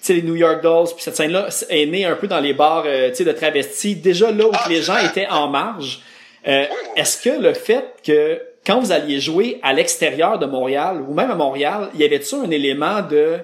[0.00, 2.84] sais, les New York Dolls, puis cette scène-là est née un peu dans les bars,
[2.86, 6.00] euh, tu sais, de travestis, déjà là où Ah, les gens étaient en marge.
[6.46, 6.66] Euh.
[6.96, 11.30] Est-ce que le fait que quand vous alliez jouer à l'extérieur de Montréal ou même
[11.30, 13.38] à Montréal, il y avait-tu un élément de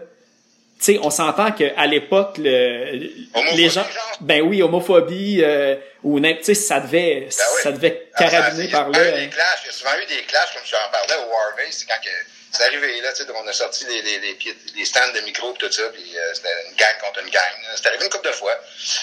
[0.78, 3.10] tu sais, on s'entend qu'à l'époque, le,
[3.54, 3.84] les gens,
[4.22, 7.60] ben oui, homophobie euh, ou n'im- tu sais, ça devait, Ben oui.
[7.62, 8.98] ça devait Ah, carabiner par là.
[8.98, 11.86] clashs, il y a souvent eu des clashs, comme je en parlais au Harvey, c'est
[11.86, 12.08] quand que
[12.52, 15.20] c'est arrivé, là, tu sais, on a sorti les, les, les, pieds- les stands de
[15.20, 17.62] micro et tout ça, puis euh, c'était une gang contre une gang.
[17.62, 17.68] là.
[17.76, 18.56] C'est arrivé une couple de fois.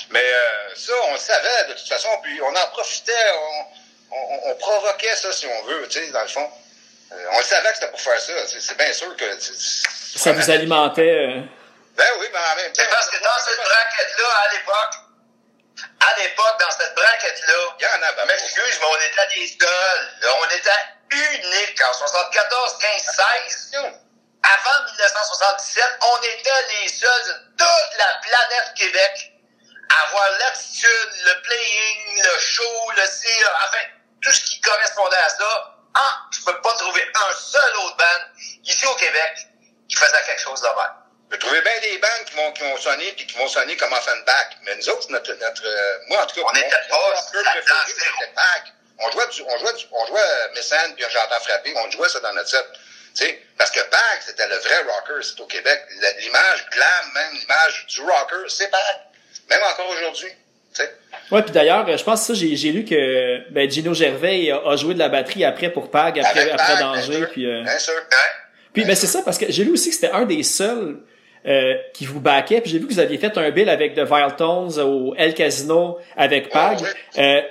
[0.09, 3.65] Mais euh, ça, on le savait de toute façon, puis on en profitait, on,
[4.15, 6.49] on, on provoquait ça, si on veut, tu sais, dans le fond.
[7.13, 8.33] Euh, on le savait que c'était pour faire ça.
[8.47, 9.33] C'est c'est bien sûr que...
[9.35, 11.01] tu- tu- Ça vous alimentait.
[11.01, 11.41] euh,
[11.95, 12.81] Ben oui, mais en même temps...
[12.83, 14.93] C'est parce que dans cette braquette-là, à l'époque,
[16.01, 19.47] à l'époque, dans cette braquette-là, Il y en a, ben, m'excuse, mais on était des
[19.47, 20.09] seuls.
[20.21, 20.27] là.
[20.41, 20.69] On était
[21.11, 23.01] uniques en 74, 15,
[23.45, 23.81] 16.
[24.43, 29.31] Avant 1977, on était les seuls de toute la planète Québec
[29.89, 33.83] à avoir l'attitude, le playing, le show, le cire, enfin,
[34.21, 35.73] tout ce qui correspondait à ça.
[35.95, 39.47] Ah, je peux pas trouver un seul autre band ici au Québec
[39.89, 41.07] qui faisait quelque chose de même.
[41.31, 43.91] J'ai trouvé bien des bandes qui vont, qui vont sonner puis qui vont sonner comme
[43.91, 44.47] Offenbach.
[44.63, 47.13] Mais nous autres, notre, notre, euh, moi, en tout cas, On était pas
[48.99, 50.19] On jouait du, on jouait du, on jouait
[50.55, 51.73] Messane puis J'entends frapper.
[51.85, 52.65] On jouait ça dans notre set.
[53.15, 55.79] Tu sais, parce que Pag, c'était le vrai rocker, c'est au Québec.
[56.19, 58.79] L'image glam, même l'image du rocker, c'est Pag.
[59.49, 60.29] Même encore aujourd'hui.
[61.31, 64.75] Ouais, puis d'ailleurs, je pense que ça, j'ai, lu que ben, Gino Gervais a, a
[64.75, 67.07] joué de la batterie après pour Pag, après, Avec après Pag, Danger.
[67.09, 67.29] bien sûr.
[67.31, 67.93] Puis, euh, Bien sûr.
[67.93, 68.01] Ouais.
[68.73, 70.99] puis ben, c'est ça, parce que j'ai lu aussi que c'était un des seuls
[71.45, 72.61] euh, qui vous baquait.
[72.61, 75.33] Puis j'ai vu que vous aviez fait un bill avec The Vile Tones au El
[75.33, 76.79] Casino avec Pag.
[76.81, 77.41] Oh, Euh,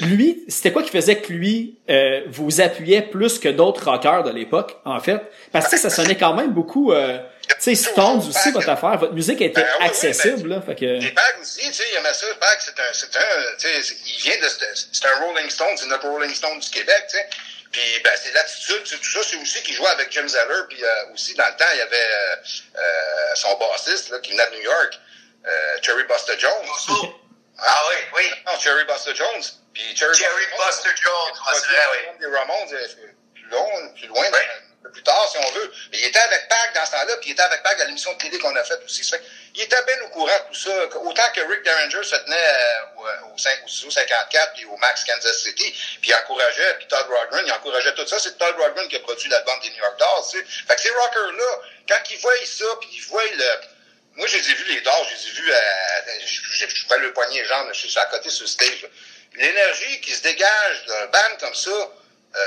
[0.00, 4.30] lui, c'était quoi qui faisait que lui euh, vous appuyait plus que d'autres rockers de
[4.30, 5.20] l'époque, en fait?
[5.52, 6.92] Parce que ça sonnait quand même beaucoup...
[6.92, 8.96] Euh, tu sais, Stones aussi, votre affaire.
[8.98, 10.60] Votre musique était Ben oui, oui, accessible, là.
[10.60, 11.14] Fait que...
[11.14, 12.26] Pag aussi, tu sais, il aimait ça.
[12.38, 13.20] Pag, c'est un, c'est un,
[13.58, 14.46] tu sais, c'est- il vient de,
[14.92, 17.26] c'est un Rolling Stone, c'est notre Rolling Stone du Québec, tu sais.
[17.72, 19.20] Puis, ben, c'est l'attitude, c'est tout ça.
[19.28, 21.82] C'est aussi qu'il jouait avec Jim Zeller, puis euh, aussi, dans le temps, il y
[21.82, 22.36] avait euh,
[22.78, 25.00] euh, son bassiste, là, qui venait de New York,
[25.46, 27.10] euh, Cherry Buster Jones.
[27.62, 28.30] Ah oui, oui.
[28.46, 29.42] Non, Cherry Buster Jones.
[29.74, 32.18] Puis Cherry, Jerry Buster Jones, a ouais, c'est vrai, oui.
[32.18, 32.88] des Ramones, euh,
[33.34, 34.38] plus long, plus loin, Oui.
[34.40, 35.72] un peu plus tard, si on veut.
[35.92, 38.12] Mais il était avec Pag dans ce temps-là, puis il était avec Pag à l'émission
[38.14, 39.04] de télé qu'on a faite aussi.
[39.08, 39.22] Fait
[39.54, 40.86] il était bien au courant de tout ça.
[40.98, 44.76] Autant que Rick Derringer se tenait euh, au, au, 5 au Studio 54 puis au
[44.78, 45.70] Max Kansas City,
[46.00, 48.18] puis il encourageait, puis Todd Rogren, il encourageait tout ça.
[48.18, 50.44] C'est Todd Rogren qui a produit l'album des New York Dolls, tu sais.
[50.66, 53.50] Fait que ces rockers-là, quand ils voient ça, puis ils voient le...
[54.16, 55.60] Moi, je les ai vus, les Dolls, je les ai vus, à,
[56.20, 58.82] je, je, je pouvais le poignet les jambes, je suis à côté sur le stage.
[58.82, 58.88] là.
[59.36, 62.40] L'énergie qui se dégage d'un band comme ça, euh,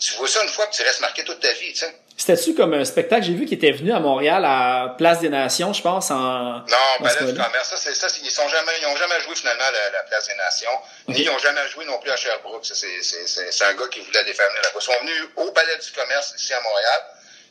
[0.00, 1.94] tu vois ça une fois, puis tu restes marqué toute ta vie, tu sais.
[2.16, 5.72] C'était-tu comme un spectacle, j'ai vu qu'il était venu à Montréal à Place des Nations,
[5.72, 6.60] je pense, en...
[6.60, 9.20] Non, en Palais ce du commerce, ça, c'est ça, ils sont jamais, ils ont jamais
[9.20, 10.70] joué finalement la, la Place des Nations,
[11.08, 12.64] ni ils ont jamais joué non plus à Sherbrooke.
[12.64, 14.78] Ça, C'est, c'est, c'est, c'est un gars qui voulait les faire venir là-bas.
[14.80, 17.00] Ils sont venus au Palais du commerce ici à Montréal,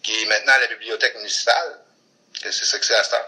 [0.02, 1.80] qui est maintenant la bibliothèque municipale.
[2.46, 3.28] Et C'est ça que c'est à cette heure.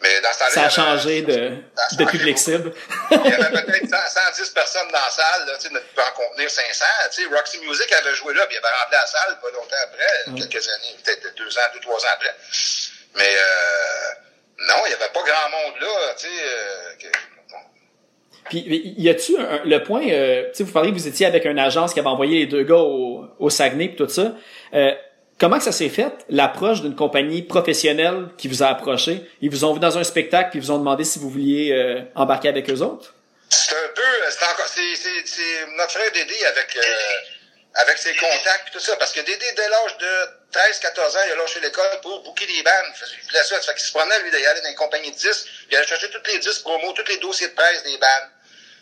[0.00, 1.32] Mais dans ce temps-là, Ça a changé de,
[1.76, 2.50] Ça a de changé public beaucoup.
[2.50, 2.72] cible.
[3.10, 3.96] Il y avait peut-être 100,
[4.36, 6.84] 110 personnes dans la salle, là, tu peut en contenir 500.
[7.10, 9.82] Tu sais, Roxy Music avait joué là, puis il avait rempli la salle pas longtemps
[9.84, 12.34] après, quelques années, peut-être deux ans, deux, trois ans après.
[13.16, 16.32] Mais euh, non, il n'y avait pas grand monde là, tu sais.
[16.32, 17.18] euh, que-.
[18.50, 21.58] Puis, y a-tu le point, euh, tu sais, vous parliez que vous étiez avec une
[21.58, 24.32] agence qui avait envoyé les deux gars au, au Saguenay puis tout ça.
[24.72, 24.92] Euh,
[25.38, 29.22] comment ça s'est fait, l'approche d'une compagnie professionnelle qui vous a approché?
[29.40, 31.72] Ils vous ont vu dans un spectacle puis ils vous ont demandé si vous vouliez
[31.72, 33.14] euh, embarquer avec eux autres?
[33.48, 36.82] C'est un peu, euh, c'est encore, c'est, notre frère Dédé avec, euh,
[37.74, 41.20] avec ses contacts et tout ça, parce que Dédé, dès l'âge de 13, 14 ans,
[41.26, 42.92] il a lâché l'école pour booker des bandes.
[43.22, 45.68] Il voulait ça, fait qu'il se promenait, lui, d'aller dans une compagnie de disques, puis
[45.70, 48.30] il allait chercher toutes les disques promos, tous les dossiers de presse des bandes.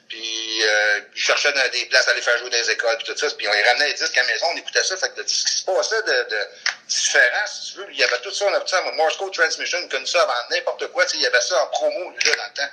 [0.09, 3.07] Puis euh, il cherchait dans des places à les faire jouer dans les écoles, puis
[3.13, 3.27] tout ça.
[3.37, 4.97] Puis on les ramenait les disques à la maison, on écoutait ça.
[4.97, 6.49] Fait que ce qui se passait de, de
[6.87, 9.89] différent, si tu veux, il y avait tout ça, on appelait ça Morse Code Transmission,
[9.89, 11.05] connaissait ça avant n'importe quoi.
[11.15, 12.71] Il y avait ça en promo déjà dans le temps.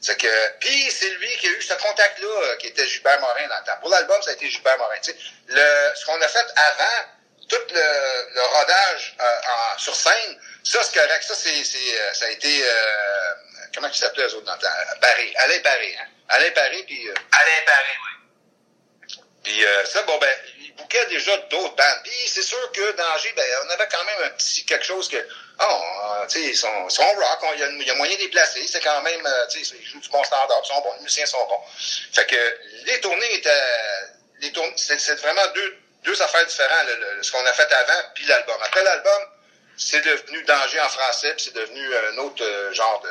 [0.00, 3.46] C'est que, puis c'est lui qui a eu ce contact-là, euh, qui était Gilbert Morin
[3.48, 3.78] dans le temps.
[3.80, 4.96] Pour l'album, ça a été Gilbert Morin.
[5.02, 5.16] tu sais.
[5.48, 7.04] Le, ce qu'on a fait avant,
[7.50, 11.22] tout le, le rodage euh, en, sur scène, ça c'est correct.
[11.24, 13.34] Ça, c'est, c'est, euh, ça a été, euh,
[13.74, 14.68] comment ils s'appelaient eux autres dans le temps?
[15.00, 16.06] Paré, Alain Paré, hein?
[16.28, 17.08] Alain Paré, puis...
[17.08, 19.14] euh, Alain oui.
[19.42, 22.00] puis euh, ça, bon, ben, il bouquait déjà d'autres bandes.
[22.04, 25.16] Puis c'est sûr que Danger, ben, on avait quand même un petit quelque chose que,
[25.60, 25.82] oh,
[26.28, 28.20] tu sais, ils sont, ils sont rock, il y, a- il y a moyen de
[28.20, 28.66] les placer.
[28.66, 31.00] C'est quand même, euh, tu sais, ils jouent du bon standard, ils sont bons, les
[31.02, 31.62] musiciens sont bons.
[32.12, 33.64] Fait que les tournées étaient,
[34.40, 37.70] les tournées, c'est c'est vraiment deux, deux affaires différentes, le- le- ce qu'on a fait
[37.72, 38.56] avant, puis l'album.
[38.62, 39.22] Après l'album,
[39.76, 43.08] c'est devenu Danger en français, puis c'est devenu un autre euh, genre de...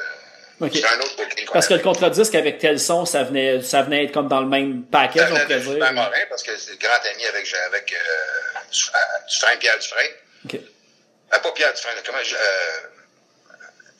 [0.61, 4.05] Un autre booking Parce que a le contre-disque avec tel son, ça venait, ça venait
[4.05, 5.61] être comme dans le même package, Ça on pourrait dire.
[5.71, 10.11] Gilbert Morin, parce que c'est grand ami avec, avec euh, Duf- euh, Dufresne, Pierre Dufresne.
[10.45, 10.55] Ok.
[10.55, 12.35] Euh, pas Pierre Dufresne, comment je...
[12.35, 12.39] Euh,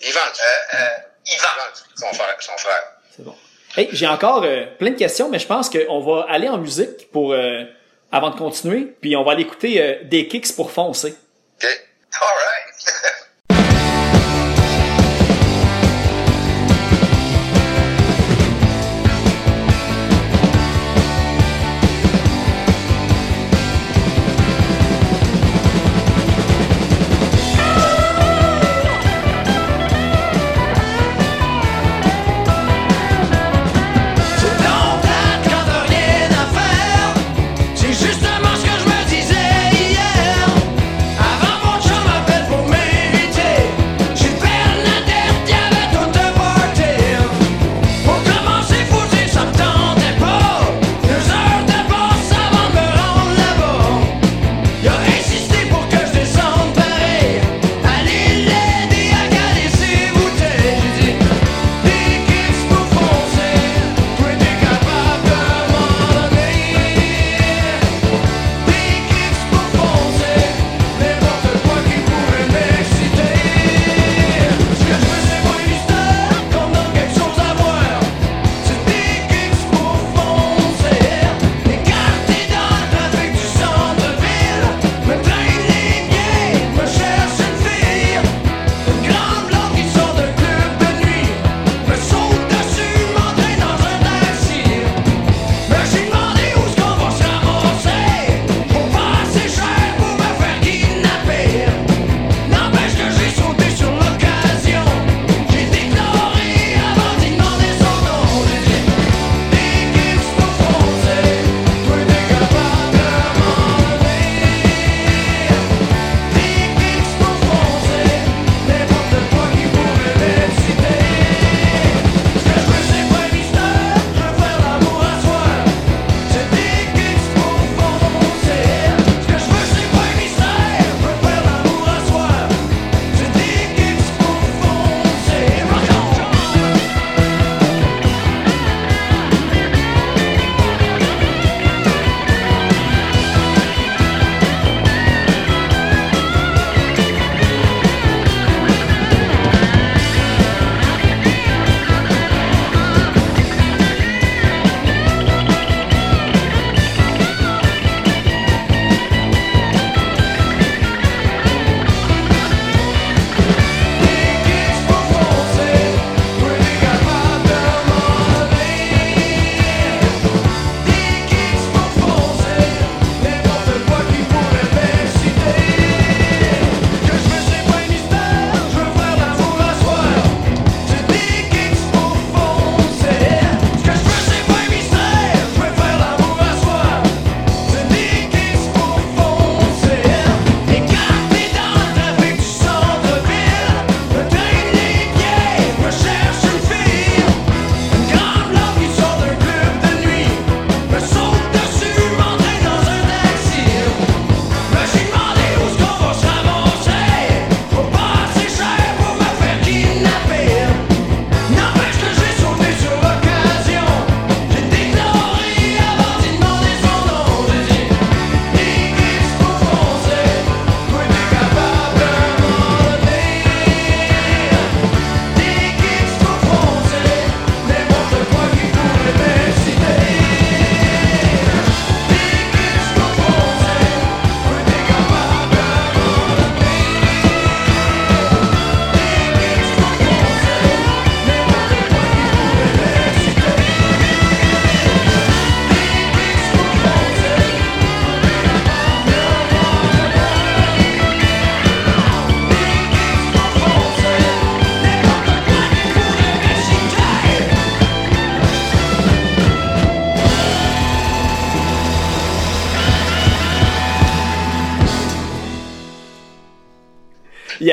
[0.01, 1.03] Yvan Dufresne.
[1.25, 1.35] Yvan.
[1.35, 2.35] Yvan Dufresne, son frère.
[2.39, 2.83] Son frère.
[3.15, 3.35] C'est bon.
[3.77, 7.09] Hey, j'ai encore euh, plein de questions, mais je pense qu'on va aller en musique
[7.11, 7.63] pour euh,
[8.11, 11.11] avant de continuer, puis on va aller écouter euh, des kicks pour foncer.
[11.61, 11.65] OK?
[11.65, 12.48] All right.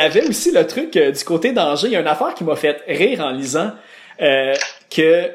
[0.06, 1.88] Avait aussi le truc euh, du côté danger.
[1.88, 3.72] Il y a une affaire qui m'a fait rire en lisant
[4.22, 4.54] euh,
[4.90, 5.30] que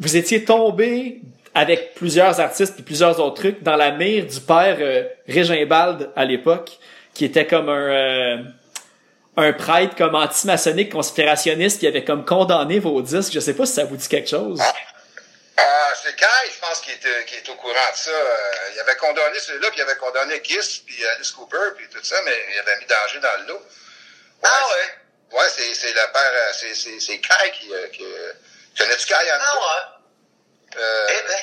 [0.00, 1.20] vous étiez tombé
[1.54, 6.24] avec plusieurs artistes et plusieurs autres trucs dans la mire du père euh, Régimbald à
[6.24, 6.78] l'époque,
[7.12, 8.36] qui était comme un euh,
[9.36, 13.32] un prêtre comme anti-maçonnique conspirationniste qui avait comme condamné vos disques.
[13.32, 14.60] Je sais pas si ça vous dit quelque chose.
[16.02, 18.10] C'est Kai, je pense, qui est, qui est au courant de ça.
[18.74, 22.16] Il avait condamné celui-là, puis il avait condamné Kiss, puis Alice Cooper, puis tout ça,
[22.24, 23.62] mais il avait mis danger dans le lot.
[24.42, 25.38] Ah ouais?
[25.38, 28.32] Ouais, c'est, c'est le père, euh, c'est, c'est, c'est Kai qui, euh, qui euh,
[28.78, 30.78] connais-tu Kai en Ah ouais?
[30.80, 31.38] Euh, Eh ben.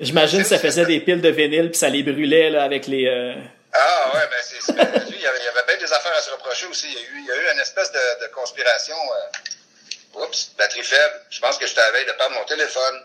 [0.00, 3.06] J'imagine que ça faisait des piles de vinyle puis ça les brûlait là avec les.
[3.06, 3.34] euh,
[3.72, 6.12] Ah ouais, ben c'est, c'est- lui, il y avait, il y avait bien des affaires
[6.16, 6.86] à se reprocher aussi.
[6.88, 8.96] Il y a eu, il y a eu une espèce de, de conspiration.
[8.96, 11.14] Euh, oups, batterie faible.
[11.30, 13.00] Je pense que je t'avais de perdre mon téléphone.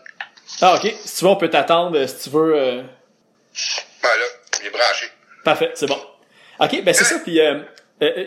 [0.62, 0.92] Ah ok.
[1.04, 2.04] Si tu veux, on peut t'attendre.
[2.06, 2.54] Si tu veux.
[2.56, 2.82] euh,
[4.02, 4.24] Ben là,
[4.60, 5.10] il est branché.
[5.44, 6.00] Parfait, c'est bon.
[6.58, 7.18] OK, ben c'est ça.
[7.20, 7.60] Puis euh,
[8.02, 8.24] euh, euh,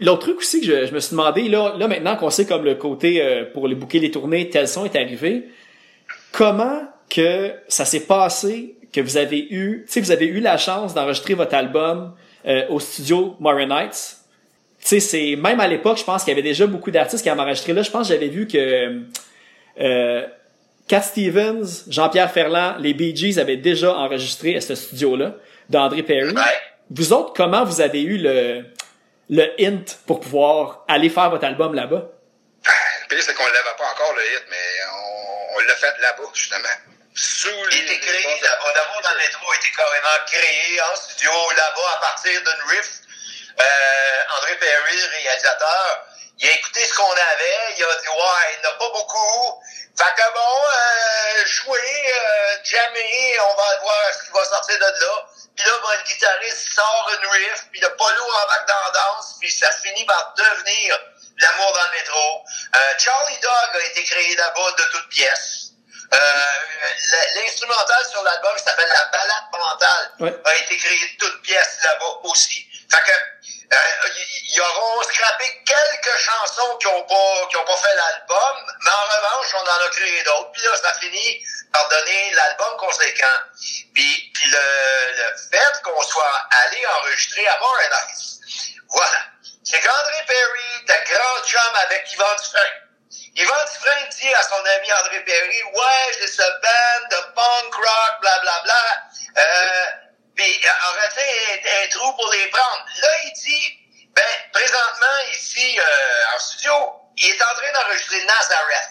[0.00, 2.64] l'autre truc aussi que je, je me suis demandé, là, là maintenant qu'on sait comme
[2.64, 5.44] le côté euh, pour les bouquets, les tournées, tel son est arrivé,
[6.32, 10.56] comment que ça s'est passé que vous avez eu, tu sais, vous avez eu la
[10.56, 12.14] chance d'enregistrer votre album
[12.46, 14.16] euh, au studio Morin Nights?
[14.80, 17.28] Tu sais, c'est même à l'époque, je pense qu'il y avait déjà beaucoup d'artistes qui
[17.28, 17.82] avaient enregistré là.
[17.82, 19.02] Je pense que j'avais vu que
[19.80, 20.26] euh,
[20.88, 25.36] Cat Stevens, Jean-Pierre Ferland, les Bee Gees avaient déjà enregistré à ce studio-là
[25.68, 26.34] d'André Perry.
[26.90, 28.64] Vous autres, comment vous avez eu le,
[29.30, 32.02] le hint pour pouvoir aller faire votre album là-bas?
[32.02, 35.94] Le pire, c'est qu'on ne l'avait pas encore, le hit, mais on, on l'a fait
[36.00, 36.76] là-bas, justement.
[37.14, 37.76] Sous les.
[37.76, 42.00] Il était créé, là-bas, d'amour dans le métro était carrément créé en studio là-bas à
[42.00, 42.90] partir d'une riff.
[43.60, 46.06] Euh, André Perry, réalisateur,
[46.38, 48.90] il a écouté ce qu'on avait, il a dit ouais, il n'y en a pas
[48.94, 49.62] beaucoup.
[50.00, 54.84] Fait que bon, euh, jouer, euh, jammer, on va voir ce qui va sortir de
[54.84, 55.26] là.
[55.56, 59.36] Puis là, ben, le guitariste sort une riff, puis le polo embarque dans la danse,
[59.40, 60.98] puis ça finit par devenir
[61.38, 62.44] l'amour dans le métro.
[62.76, 65.56] Euh, Charlie Dog a été créé là-bas de toutes pièces.
[66.12, 66.18] Euh,
[67.36, 70.34] L'instrumental sur l'album qui s'appelle La Balade mentale Ouais.
[70.44, 72.66] a été créé de toutes pièces là-bas aussi.
[72.90, 73.12] Fait que
[73.70, 79.04] ils ils auront scrappé quelques chansons qui ont pas ont pas fait l'album, mais en
[79.04, 80.52] revanche, on en a créé d'autres.
[80.52, 83.38] Puis là, ça finit par donner l'album conséquent.
[83.94, 87.92] Puis, puis le, fait qu'on soit allé enregistrer à Montréal,
[88.88, 89.18] voilà.
[89.62, 92.90] C'est qu'André Perry était grand chum avec Yvan Dufresne.
[93.36, 98.20] Yvan Dufresne dit à son ami André Perry, ouais, j'ai ce band de punk rock,
[98.20, 98.62] blablabla.
[98.62, 99.42] Bla, bla.
[99.42, 99.86] Euh,
[100.40, 102.84] puis aurait un, un trou pour les prendre.
[103.02, 103.78] Là, il dit,
[104.14, 106.72] ben, présentement, ici, euh, en studio,
[107.18, 108.90] il est en train d'enregistrer Nazareth.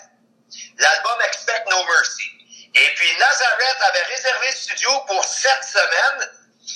[0.77, 2.29] L'album Expect No Mercy.
[2.75, 6.29] Et puis Nazareth avait réservé le studio pour sept semaines,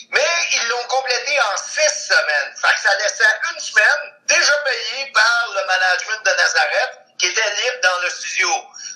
[0.10, 2.56] mais ils l'ont complété en six semaines.
[2.60, 7.50] Fait que ça laissait une semaine déjà payée par le management de Nazareth qui était
[7.50, 8.50] libre dans le studio.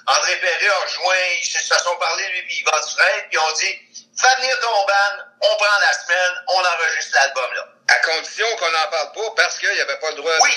[0.07, 3.86] André Perry a rejoint, ils se sont parlé lui puis Yvan Dufresne, puis on dit
[4.17, 7.63] Fais venir ton band, on prend la semaine, on enregistre l'album là.
[7.87, 10.31] À condition qu'on n'en parle pas, parce qu'il n'y avait pas le droit.
[10.43, 10.49] Oui.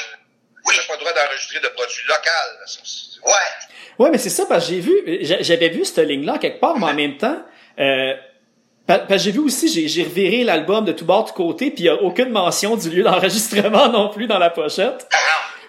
[0.73, 3.27] n'y avait pas le droit d'enregistrer de produits locaux.
[3.27, 3.33] Ouais.
[4.05, 6.79] Ouais, mais c'est ça, parce que j'ai vu, j'a- j'avais vu cette ligne-là quelque part,
[6.79, 7.37] mais en même temps,
[7.79, 8.15] euh,
[8.87, 11.85] pa- parce que j'ai vu aussi, j'ai, reviré l'album de tout bord, de côté, puis
[11.85, 15.07] il y a aucune mention du lieu d'enregistrement non plus dans la pochette.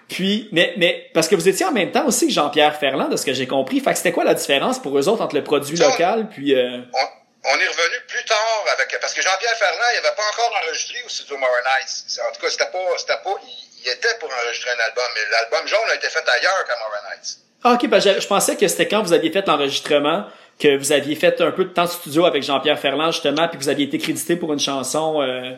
[0.08, 3.16] Puis, mais, mais, parce que vous étiez en même temps aussi que Jean-Pierre Ferland, de
[3.18, 3.80] ce que j'ai compris.
[3.80, 6.80] Fait que c'était quoi la différence pour eux autres entre le produit local, puis, euh,
[6.94, 8.98] On, on est revenu plus tard avec.
[9.00, 12.20] Parce que Jean-Pierre Ferland, il n'avait pas encore enregistré au studio Morin Nights.
[12.28, 12.98] En tout cas, c'était pas.
[12.98, 16.28] C'était pas il, il était pour enregistrer un album, mais l'album jaune a été fait
[16.28, 17.38] ailleurs qu'à Morin Nights.
[17.64, 20.26] Ah, ok, que je, je pensais que c'était quand vous aviez fait l'enregistrement,
[20.60, 23.58] que vous aviez fait un peu de temps de studio avec Jean-Pierre Ferland, justement, puis
[23.58, 25.52] que vous aviez été crédité pour une chanson, euh,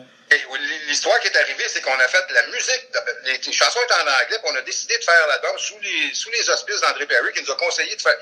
[0.88, 2.86] L'histoire qui est arrivée, c'est qu'on a fait la musique.
[3.24, 6.14] Les, les chansons étaient en anglais, puis on a décidé de faire l'album sous les,
[6.14, 8.16] sous les auspices d'André Perry, qui nous a conseillé de faire.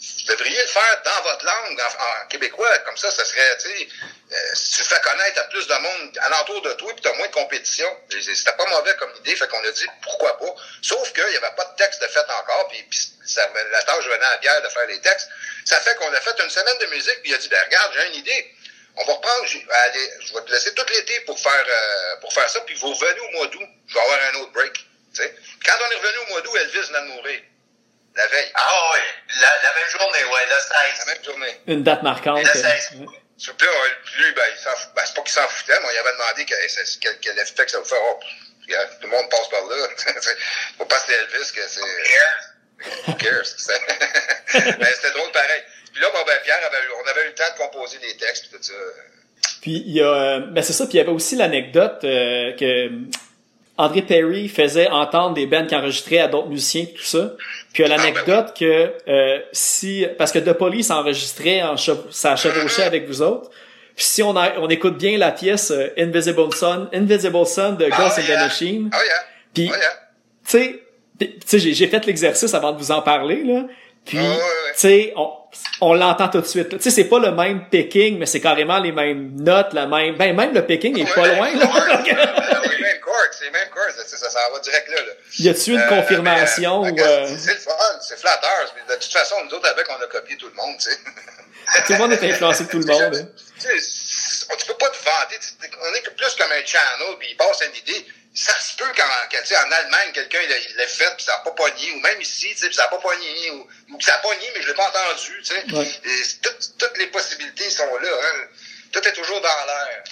[0.00, 3.68] Vous devriez le faire dans votre langue, en, en québécois, comme ça, ça serait, tu
[3.68, 3.88] sais,
[4.32, 7.32] euh, tu fais connaître à plus de monde alentour de toi, puis t'as moins de
[7.32, 7.88] compétition.
[8.08, 10.54] C'était pas mauvais comme idée, fait qu'on a dit pourquoi pas.
[10.80, 13.00] Sauf qu'il y avait pas de texte de fait encore, puis, puis
[13.36, 15.28] la tâche venait à Pierre de faire les textes.
[15.66, 17.92] Ça fait qu'on a fait une semaine de musique, puis il a dit, ben regarde,
[17.94, 18.54] j'ai une idée.
[18.96, 22.48] On va reprendre, allez, je vais te laisser tout l'été pour faire euh, pour faire
[22.48, 24.72] ça, puis vous revenez au mois d'août, je vais avoir un autre break.
[24.72, 24.82] tu
[25.12, 25.34] sais.
[25.64, 27.49] Quand on est revenu au mois d'août, Elvis venait de.
[28.16, 29.00] La veille, Ah oui,
[29.40, 31.06] la, la même journée, ouais, le la 16.
[31.06, 31.60] même journée.
[31.68, 32.42] une date marquante.
[32.42, 32.90] Le euh, 16.
[33.00, 33.06] ouais.
[33.56, 35.86] Puis là, on- lui, ben, il s'en fout- ben, c'est pas qu'il s'en foutait, mais
[35.86, 36.58] on lui avait demandé quel,
[37.00, 37.96] quel, quel effet que ça vous fait.
[37.98, 39.76] Oh, tout le monde passe par là.
[40.78, 41.80] Faut pas se Elvis que c'est.
[43.10, 43.46] Who cares?
[43.46, 43.80] C'est-
[44.78, 45.62] Mais c'était drôle pareil.
[45.92, 48.16] Puis là, bon, ben, Pierre, avait, eu- on avait eu le temps de composer des
[48.16, 48.72] textes, tout ça.
[49.62, 50.84] Puis il y a, euh, ben c'est ça.
[50.86, 52.90] Puis il y avait aussi l'anecdote euh, que
[53.76, 57.32] André Perry faisait entendre des bands qui enregistraient à d'autres musiciens tout ça.
[57.72, 62.36] Puis il y a l'anecdote que euh, si parce que The Police enregistrait en ça
[62.36, 63.50] chevauchait avec vous autres.
[63.94, 67.86] Puis si on a- on écoute bien la pièce euh, Invisible Sun, Invisible Sun de
[67.88, 68.38] Ghost in the.
[68.38, 68.90] Machine.
[68.92, 69.14] Oh yeah.
[69.54, 69.90] Puis Oh yeah.
[70.46, 70.82] tu sais,
[71.18, 73.64] tu sais, j'ai, j'ai fait l'exercice avant de vous en parler, là.
[74.04, 74.72] Puis, Ouais, ouais, ouais.
[74.72, 75.28] tu sais, on,
[75.82, 76.70] on l'entend tout de suite.
[76.70, 80.16] Tu sais, c'est pas le même picking, mais c'est carrément les mêmes notes, la même,
[80.16, 81.66] ben, même le picking est pas loin, là.
[83.40, 85.12] C'est mêmes chords, ça, ça, va direct là, là.
[85.38, 87.74] y a-tu une Euh, confirmation euh, euh, c'est- le fun,
[88.06, 88.74] c'est flatteur.
[88.76, 90.98] Mais De toute façon, nous autres, avec, on a copié tout le monde, tu sais.
[91.86, 93.28] tout le monde est influencé de tout le monde, hein.
[94.58, 95.38] Tu peux pas te vanter.
[95.80, 98.04] On est plus comme un channel, puis il passe une idée.
[98.34, 101.50] Ça se peut quand, quand, en Allemagne, quelqu'un il l'a- fait, puis ça n'a pas
[101.52, 104.46] pogné, ou même ici, puis ça n'a pas pogné, ou, ou que ça a pogné,
[104.54, 105.42] mais je l'ai pas entendu.
[105.76, 105.86] Ouais.
[106.04, 106.22] Et
[106.78, 108.46] toutes, les possibilités sont là, hein.
[108.92, 110.02] Tout est toujours dans l'air.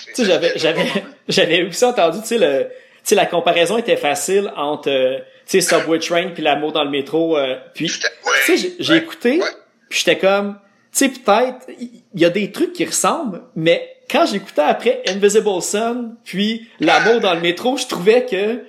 [1.28, 2.70] J'avais, aussi entendu, tu sais, le,
[3.08, 6.90] sais, la comparaison était facile entre, euh, tu sais, Subway Train puis l'amour dans le
[6.90, 8.98] métro, euh, puis, tu sais, j'ai, Ouais.
[8.98, 9.48] écouté, Ouais.
[9.88, 10.58] puis j'étais comme,
[10.92, 15.62] tu sais, peut-être, il y, a des trucs qui ressemblent, mais quand j'écoutais après Invisible
[15.62, 18.64] Sun, puis l'amour dans le métro, je trouvais que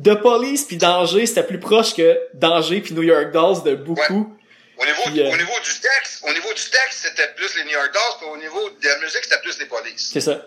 [0.00, 4.36] The Police puis Danger, c'était plus proche que Danger puis New York Dolls de beaucoup.
[4.78, 7.64] Au niveau, Puis, euh, au niveau du texte, au niveau du texte, c'était plus les
[7.64, 10.10] New York Dolls, puis au niveau de la musique, c'était plus les polices.
[10.12, 10.40] C'est ça.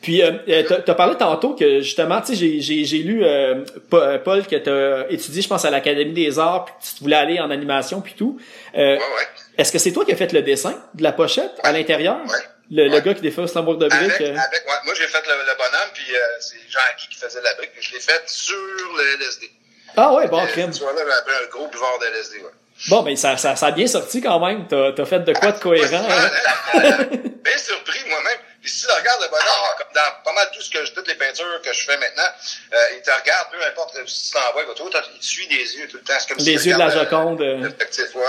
[0.00, 4.18] Puis, euh, euh, t'as, t'as parlé tantôt que justement, tu sais, j'ai, lu euh, euh,
[4.18, 7.50] Paul que t'as étudié, je pense, à l'Académie des Arts, puis tu voulais aller en
[7.50, 8.40] animation puis tout.
[8.76, 9.28] Euh, Ouais, ouais.
[9.58, 12.16] Est-ce que c'est toi qui as fait le dessin de la pochette à l'intérieur?
[12.26, 12.38] Ouais.
[12.70, 14.00] Le, le gars qui défait Slambourg de briques.
[14.00, 17.42] Avec, euh, avec, moi, j'ai fait le, le bonhomme, puis euh, c'est Jean-Guy qui faisait
[17.42, 19.50] la brique, puis je l'ai fait sur le LSD.
[19.96, 20.70] Ah ouais, bon, crème.
[20.70, 22.50] Tu vois, là, après un gros buvard de LSD, ouais.
[22.88, 24.66] Bon, ben ça, ça, ça a bien sorti quand même.
[24.66, 26.02] T'as, t'as fait de quoi de cohérent.
[26.02, 26.30] Ouais, hein?
[26.74, 26.98] hein?
[27.44, 28.38] Bien surpris moi-même.
[28.62, 31.08] Puis si tu regardes le bonhomme, comme dans pas mal tout ce que je- toutes
[31.08, 32.28] les peintures que je fais maintenant,
[32.72, 35.96] euh, il te regarde, peu importe si tu t'envoies, il te suit des yeux tout
[35.96, 36.14] le temps.
[36.20, 37.40] C'est comme Les s'il yeux de la euh, Joconde.
[37.42, 37.56] euh.
[37.58, 38.24] L'objectif, ouais.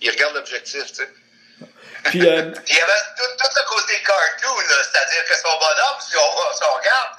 [0.00, 1.10] Il regarde l'objectif, tu sais.
[2.04, 4.76] Puis, euh, Il y avait tout, tout le côté cartoon, là.
[4.82, 7.10] c'est-à-dire que son bonhomme, si on, si regarde,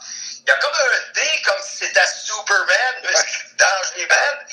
[0.46, 3.14] il y a comme un dé, comme si c'était Superman, mais
[3.58, 4.46] dans les bandes.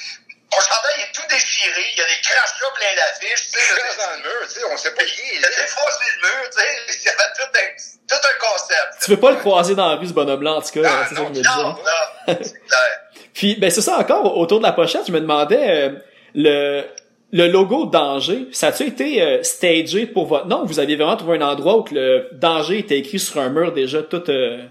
[0.55, 4.23] Son chandail est tout déchiré, il y a des crachats plein d'affiches, reste dans le
[4.23, 6.99] mur, tu sais, on sait pas qui il a défoncé le mur, tu sais.
[7.01, 7.69] Il y avait tout un,
[8.09, 9.05] tout un concept.
[9.05, 11.07] tu veux pas le croiser dans la rue, ce bonhomme-là, en tout cas.
[11.09, 11.49] C'est ça que je me Non, disais.
[11.63, 11.77] non,
[12.43, 13.01] c'est clair.
[13.35, 15.91] Puis ben c'est ça encore autour de la pochette, je me demandais euh,
[16.35, 16.85] le
[17.33, 20.63] le logo danger, ça a-tu été euh, stagé pour votre nom?
[20.63, 23.49] Ou vous aviez vraiment trouvé un endroit où que le danger était écrit sur un
[23.49, 24.63] mur déjà tout euh,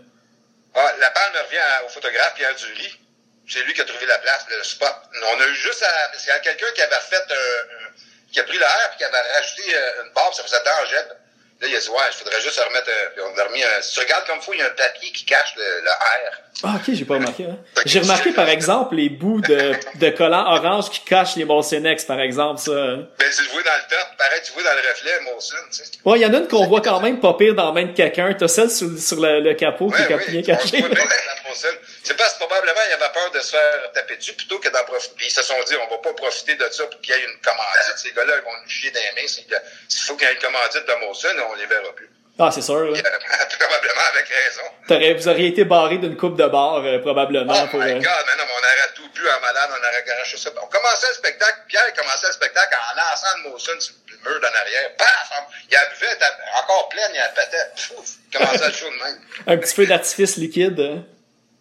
[0.74, 3.00] Ah, la palme revient à- au photographe Pierre Dury.
[3.54, 4.90] C'est lui qui a trouvé la place, le spot.
[5.36, 7.92] On a eu juste à, a quelqu'un qui avait fait un, un-
[8.32, 10.96] qui a pris l'air puis qui avait rajouté euh, une puis ça faisait danger.
[11.62, 13.82] Là, il a dit, ouais, il faudrait juste remettre, euh, puis on a remis un,
[13.82, 15.90] si tu regardes comme il faut, il y a un papier qui cache le, le
[15.92, 16.34] R.
[16.64, 17.46] Ah ok, j'ai pas remarqué.
[17.46, 17.58] Hein.
[17.86, 22.20] J'ai remarqué par exemple les bouts de, de collants orange qui cachent les Molsenex par
[22.20, 22.72] exemple ça.
[22.72, 23.08] hein.
[23.20, 25.78] Ben, tu le vois dans le top, pareil, tu vois dans le reflet, Molson, tu
[25.78, 25.84] sais.
[26.04, 27.86] Ouais, il y en a une qu'on voit quand même pas pire dans la main
[27.88, 28.34] de quelqu'un.
[28.34, 30.42] T'as celle sur, sur le, le capot qui est oui, bien
[31.50, 31.54] on
[32.04, 34.84] C'est parce que probablement, il avait peur de se faire taper dessus plutôt que d'en
[34.84, 35.16] profiter.
[35.16, 37.24] Puis ils se sont dit, on va pas profiter de ça pour qu'il y ait
[37.24, 37.98] une commandite.
[37.98, 39.28] Ces gars-là, ils vont nous chier dans les mains.
[39.28, 42.10] S'il faut qu'il y ait une commandite de Molson, on les verra plus.
[42.40, 42.76] Ah c'est sûr.
[42.76, 42.90] Euh,
[43.60, 44.68] probablement avec raison.
[44.88, 47.54] T'aurais- vous auriez été barré d'une coupe de bar euh, probablement.
[47.56, 49.78] Oh pour, my euh, God, mais non, mais on aurait tout bu en malade, on
[49.78, 50.50] aurait garoché ça.
[50.62, 54.42] On commençait le spectacle, Pierre commençait le spectacle en lançant le Molson sur le mur
[54.42, 54.96] d'en arrière.
[54.98, 55.32] Paf!
[55.70, 56.26] Il a buvait, était
[56.58, 57.58] encore pleine, il a pété.
[57.88, 58.10] Pouf!
[58.32, 59.20] Il commençait le show de même.
[59.46, 61.06] un petit peu d'artifice liquide.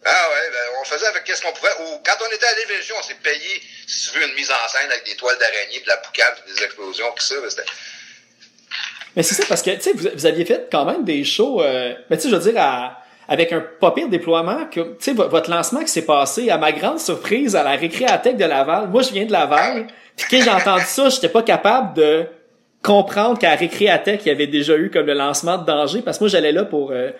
[0.05, 1.71] Ah ouais, ben, on faisait avec qu'est-ce qu'on pouvait.
[1.81, 4.67] Ou, quand on était à l'Évésion, on s'est payé, si tu veux, une mise en
[4.67, 7.35] scène avec des toiles d'araignée, de la boucane, puis des explosions, puis ça.
[7.41, 7.63] ben, c'était-
[9.15, 11.61] Mais c'est ça parce que tu sais vous, vous aviez fait quand même des shows
[11.61, 12.97] euh, mais tu sais je veux dire à-
[13.27, 16.57] avec un pas pire déploiement que tu sais vo- votre lancement qui s'est passé à
[16.57, 18.87] ma grande surprise à la récréathèque de Laval.
[18.89, 19.85] Moi je viens de Laval.
[20.17, 22.25] Puis quand j'ai entendu ça, j'étais pas capable de
[22.81, 26.17] comprendre qu'à la récréathèque, il y avait déjà eu comme le lancement de danger parce
[26.17, 27.11] que moi j'allais là pour euh,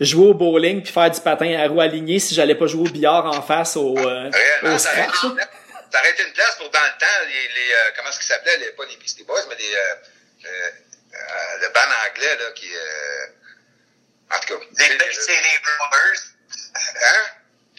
[0.00, 2.92] jouer au bowling puis faire du patin à roue alignée si j'allais pas jouer au
[2.92, 5.16] billard en face au euh, Réellement, au ça aurait scratch.
[5.18, 5.48] été une place-
[5.92, 8.26] ça aurait été une place pour dans le temps, les, les euh, comment est-ce qu'ils
[8.26, 9.78] s'appelaient, les, pas les Beastie Boys, mais les, euh,
[10.44, 10.70] euh,
[11.14, 11.18] euh,
[11.62, 11.80] le band
[12.10, 14.64] anglais, là, qui, euh, en tout cas.
[14.78, 16.20] Les c'est- Bay City Rollers.
[16.74, 17.22] Hein?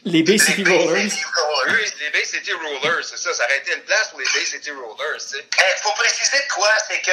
[0.06, 1.10] Les Bay Les City Bay Rollers.
[1.12, 1.76] City Rollers.
[1.84, 3.34] Oui, les Bay City Rollers, c'est ça.
[3.34, 5.46] Ça aurait été une place pour les Bay City Rollers, tu sais.
[5.52, 7.12] Il faut préciser de quoi, c'est que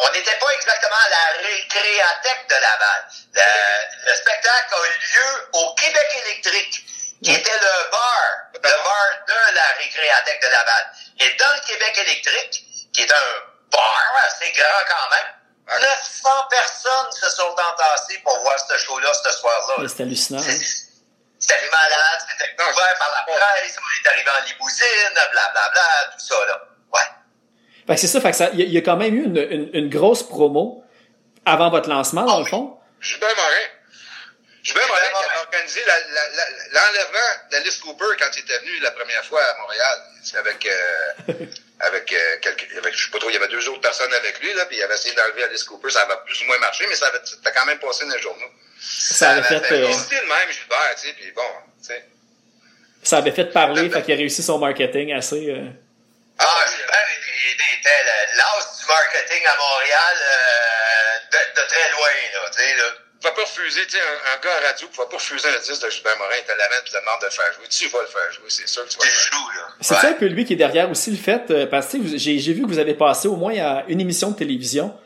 [0.00, 3.04] on n'était pas exactement à la récréathèque de Laval.
[3.34, 6.84] Le, le spectacle a eu lieu au Québec électrique,
[7.22, 8.24] qui était le bar,
[8.54, 10.92] le bar de la récréathèque de Laval.
[11.20, 13.42] Et dans le Québec électrique, qui est un
[13.72, 19.30] bar assez grand quand même, 900 personnes se sont entassées pour voir ce show-là ce
[19.32, 19.74] soir-là.
[19.88, 20.40] C'est hallucinant.
[20.40, 20.44] hein.
[20.48, 20.86] C'est-
[21.46, 26.34] T'es malade, c'était couvert par la presse, on est arrivé en limousine, blablabla, tout ça,
[26.46, 26.60] là.
[27.88, 29.14] Fait que c'est ça, fait que ça, il y, a- il y a quand même
[29.16, 30.84] eu une, une, une grosse promo
[31.44, 32.76] avant votre lancement, dans le fond.
[33.00, 33.66] Gilbert Morin.
[34.62, 38.78] Gilbert Morin qui avait organisé la- la- la- l'enlèvement d'Alice Cooper quand il était venu
[38.82, 39.98] la première fois à Montréal.
[40.22, 41.32] C'est avec, euh,
[41.80, 44.38] avec, euh, quelques, avec, je sais pas trop, il y avait deux autres personnes avec
[44.40, 45.88] lui, là, puis il avait essayé d'enlever Alice Cooper.
[45.90, 48.20] Ça avait plus ou moins marché, mais ça avait, ça quand même passé dans les
[48.20, 48.50] journaux.
[48.80, 51.42] Ça avait fait, euh, Il était le même, Gilbert, tu sais, puis bon,
[51.80, 52.04] tu sais.
[53.02, 55.54] ça avait fait parler, fait qu'il a réussi son marketing assez.
[56.40, 61.90] Ah, Gilbert il, il était le- l'as du marketing à Montréal euh, de, de très
[61.90, 62.84] loin, là, tu sais, là.
[63.20, 65.58] Tu pouvais pas refuser, tu sais, un, un gars à radio pouvait pas refuser un
[65.58, 67.66] disque de Gilbert Morin, il te l'amène puis te demande de le faire jouer.
[67.68, 69.68] Tu vas le faire jouer, c'est sûr que tu vas Tu le faire joues, là.
[69.80, 70.00] C'est Ouais.
[70.00, 72.38] ça un peu lui qui est derrière aussi le fait, euh, parce que tu j'ai
[72.38, 74.96] j'ai vu que vous avez passé au moins à une émission de télévision.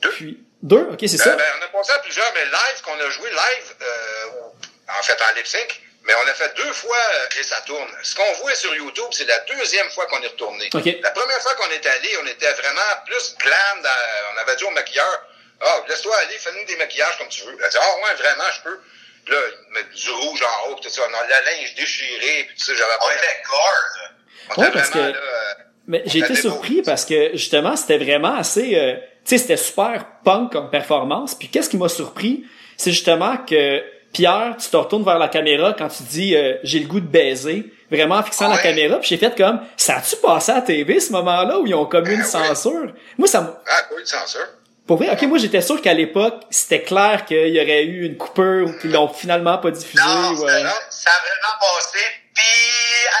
[0.00, 0.10] Deux.
[0.12, 1.34] Puis deux, ok, c'est Euh, ça?
[1.34, 5.20] ben, on a passé à plusieurs, mais live, qu'on a joué live, euh, en fait
[5.20, 7.88] en lip sync, mais on a fait deux fois euh, et ça tourne.
[8.02, 10.68] Ce qu'on voit sur YouTube, c'est la deuxième fois qu'on est retourné.
[10.74, 10.84] Ok.
[11.02, 13.82] La première fois qu'on est allé, on était vraiment plus glam.
[13.82, 15.22] Dans, on avait dit au maquilleur,
[15.60, 17.56] ah, laisse-toi aller, fais-nous des maquillages comme tu veux.
[17.58, 18.80] Elle a dit, ah ouais, vraiment, je peux.
[19.24, 21.02] Puis là, il met du rouge en haut, puis tout ça.
[21.10, 23.14] On a la linge déchiré, puis tout ça, j'avais On pas.
[23.14, 24.10] était gore, là.
[24.56, 25.54] On Ouais, parce vraiment, que- là, euh,
[25.86, 26.82] Mais j'ai on été surpris beau.
[26.84, 28.74] parce que justement, c'était vraiment assez.
[28.76, 28.94] euh,
[29.24, 31.34] tu sais, c'était super punk comme performance.
[31.34, 32.44] Puis qu'est-ce qui m'a surpris,
[32.76, 33.82] c'est justement que
[34.14, 37.06] Pierre, tu te retournes vers la caméra quand tu dis euh, j'ai le goût de
[37.06, 38.98] baiser, vraiment en fixant la caméra.
[39.00, 41.84] Puis j'ai fait comme ça a-tu passé à la TV ce moment-là où ils ont
[41.86, 42.24] comme une ouais.
[42.54, 42.92] censure?
[43.18, 44.46] Moi, ça m'a- Ah, quoi, de censure.
[44.86, 48.16] pour vrai, ok, moi j'étais sûr qu'à l'époque c'était clair qu'il y aurait eu une
[48.16, 50.02] coupure ou qu'ils l'ont finalement pas diffusé.
[50.02, 51.98] Non, ou, euh, ça a vraiment passé.
[52.34, 52.44] Puis,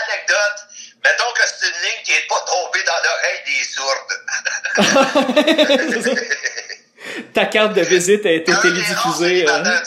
[0.08, 0.58] anecdote,
[1.04, 3.64] mettons que c'est une ligne qui est pas tombée dans l'oreille des
[6.14, 6.18] sourdes.
[7.34, 9.34] Ta carte de visite a été télédiffusée.
[9.42, 9.82] l'époque, là.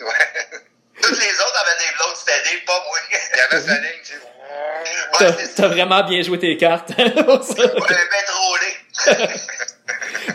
[0.00, 0.58] Ouais.
[1.02, 2.98] Toutes les autres avaient des blondes stédées, pas moi.
[3.10, 4.14] Il y avait sa ligne, tu
[5.20, 6.90] Ouais, t'as vraiment bien joué tes cartes.
[6.96, 8.76] On avait bien trollé.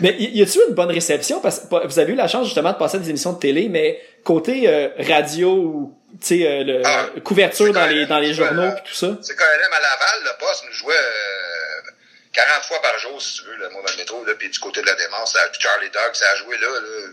[0.00, 1.40] mais y a-tu eu une bonne réception?
[1.40, 3.68] Parce que vous avez eu la chance justement de passer à des émissions de télé,
[3.68, 8.70] mais côté euh, radio ou tu sais euh, le- Ah, couverture dans les dans journaux
[8.72, 9.16] puis tout ça?
[9.22, 11.90] C'est KLM à Laval, le poste nous jouait euh,
[12.32, 14.58] 40 fois par jour, si tu veux, là, moi, dans le métro, là, puis du
[14.58, 17.08] côté de la démence, Charlie Dog, ça a joué là, là.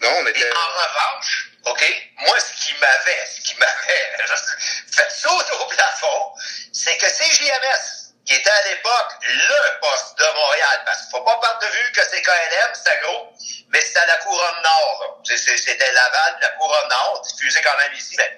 [0.00, 0.50] Non, on Et était...
[0.56, 1.84] en revanche, OK,
[2.18, 4.16] moi, ce qui m'avait, ce qui m'avait
[4.92, 6.32] fait sauter au plafond,
[6.72, 11.38] c'est que CJMS, qui était à l'époque le poste de Montréal, parce qu'il faut pas
[11.40, 13.28] perdre de vue que c'est KLM, c'était gros,
[13.68, 15.20] mais c'était la couronne nord.
[15.24, 18.36] C'est- c'est- C'était Laval, la couronne nord, diffusé quand même ici, mais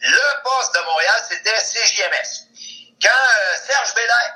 [0.00, 2.46] le poste de Montréal, c'était CJMS.
[3.02, 4.34] Quand euh, Serge Belair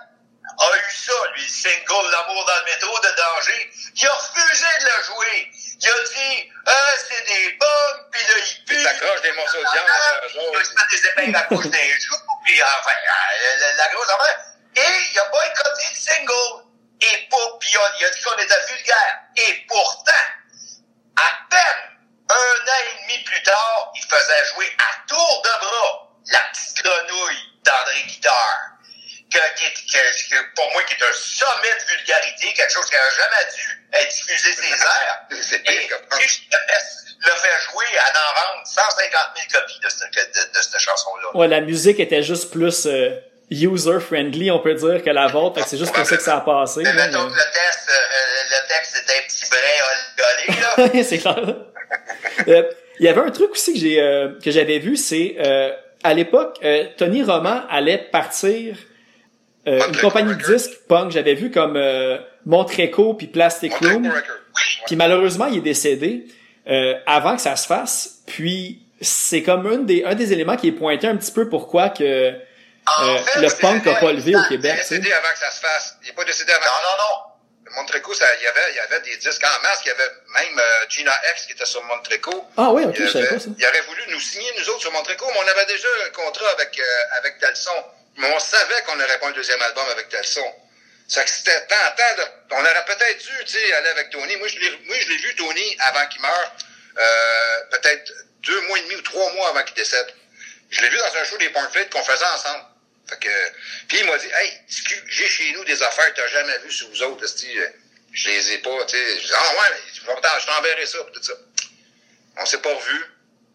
[0.59, 4.67] a eu ça, lui, le single L'amour dans le métro de danger, il a refusé
[4.81, 5.51] de le jouer.
[5.83, 8.75] Il a dit, euh, c'est des bombes, puis là, il pue.
[8.77, 10.57] Il s'accroche des morceaux de viande Ah, jour.
[10.59, 14.09] Il se met des épingles à couche des joues, puis enfin, euh, la, la grosse
[14.11, 14.39] affaire.
[14.77, 16.65] Et il a boycotté le single.
[17.01, 19.19] Et pour, puis il a, il a dit qu'on était vulgaire.
[19.37, 20.13] Et pourtant,
[21.17, 21.99] à peine
[22.31, 26.83] un an et demi plus tard, il faisait jouer à tour de bras la petite
[26.85, 28.72] grenouille d'André Guitard.
[29.33, 32.95] Que, qui que- que pour moi, qui est un sommet de vulgarité, quelque chose qui
[32.97, 35.21] n'a jamais dû être diffusé ses airs.
[35.43, 39.13] C'est Et puis, je le fait jouer à en vendre 150
[39.51, 41.37] 000 copies de, ce- de, de cette chanson-là.
[41.37, 42.87] Ouais, la musique était juste plus
[43.51, 45.57] user friendly, on peut dire que la vôtre.
[45.57, 46.81] Fait que c'est juste pour ça que ça a passé.
[46.83, 51.05] Mais mettons mais- que le texte, euh, le texte était un petit brin olé, là.
[51.09, 51.57] c'est clair.
[52.49, 55.73] Euh, Il y avait un truc aussi que j'ai euh, que j'avais vu, c'est euh,
[56.05, 58.77] à l'époque, euh, Tony Roman allait partir
[59.67, 61.11] euh, une compagnie de disques punk.
[61.13, 64.13] J'avais vu comme euh, Montreco puis Plastic Room.
[64.87, 66.27] Puis malheureusement, il est décédé
[66.69, 68.23] euh, avant que ça se fasse.
[68.27, 71.89] Puis c'est comme un des un des éléments qui est pointé un petit peu pourquoi
[71.91, 72.31] que
[72.99, 74.51] En euh, fait, le punk a vrai, pas levé au exact.
[74.51, 74.77] Il est Québec.
[74.79, 75.97] décédé avant que ça se fasse.
[76.03, 76.65] Il n'est pas décédé avant.
[76.65, 77.29] Non, non, non.
[77.81, 79.81] Montreco, ça, il y avait, il y avait des disques en masse.
[79.85, 80.11] Il y avait
[80.47, 82.45] même euh, Gina X qui était sur Montreco.
[82.59, 83.49] Ah oui, ok, il, je savais avait- pas ça.
[83.57, 86.51] il aurait voulu nous signer, nous autres, sur Montreco, mais on avait déjà un contrat
[86.59, 87.71] avec, euh, avec Telson.
[88.17, 90.55] Mais on savait qu'on n'aurait pas un deuxième album avec Telson.
[91.09, 94.37] Ça que c'était tentant de, on aurait peut-être dû, tu sais, aller avec Tony.
[94.37, 96.57] Moi, je l'ai, je l'ai vu, Tony, avant qu'il meure,
[96.99, 100.15] euh, peut-être deux mois et demi ou trois mois avant qu'il décède.
[100.71, 102.65] Je l'ai vu dans un show des Point Fate qu'on faisait ensemble.
[103.09, 103.29] Fait que,
[103.89, 104.61] puis il m'a dit, hey,
[105.09, 107.49] j'ai chez nous des affaires que t'as jamais vues sur vous autres, esti.
[108.13, 109.21] je les ai pas, tu sais.
[109.21, 111.33] Je dis, ah ouais, mais je t'enverrai ça, tout ça.
[112.39, 113.05] On s'est pas revus.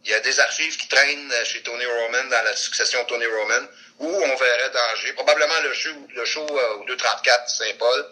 [0.04, 3.26] Il y a des archives qui traînent euh, chez Tony Roman, dans la succession Tony
[3.26, 3.68] Roman,
[4.00, 5.14] où on verrait Danger.
[5.14, 8.06] Probablement le show, le show euh, au 234 Saint-Paul,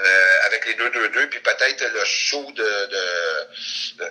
[0.00, 4.10] euh, avec les 222, puis peut-être le show de, de, de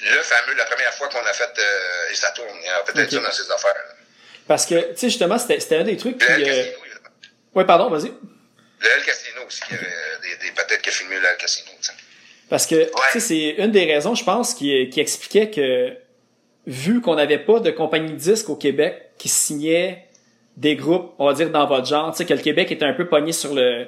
[0.00, 2.80] le fameux, la première fois qu'on a fait, euh, et ça tourne, il y a
[2.80, 3.20] peut-être Ok.
[3.22, 3.74] ça dans ces affaires.
[3.74, 3.94] là.
[4.46, 6.50] Parce que, tu sais, justement, c'était c'était un des trucs Le qui...
[6.50, 6.64] Euh.
[7.54, 8.12] Ouais, pardon, vas-y.
[8.80, 9.86] Le El Casino aussi, il y avait
[10.22, 11.70] des, des peut-être qui a filmé le El Casino.
[11.80, 11.92] tu sais.
[12.48, 15.94] Parce que, tu sais, c'est une des raisons, je pense, qui, qui expliquait que,
[16.66, 20.07] vu qu'on n'avait pas de compagnie de disques au Québec qui signait
[20.58, 22.92] des groupes, on va dire, dans votre genre, tu sais, que le Québec était un
[22.92, 23.86] peu pogné sur le,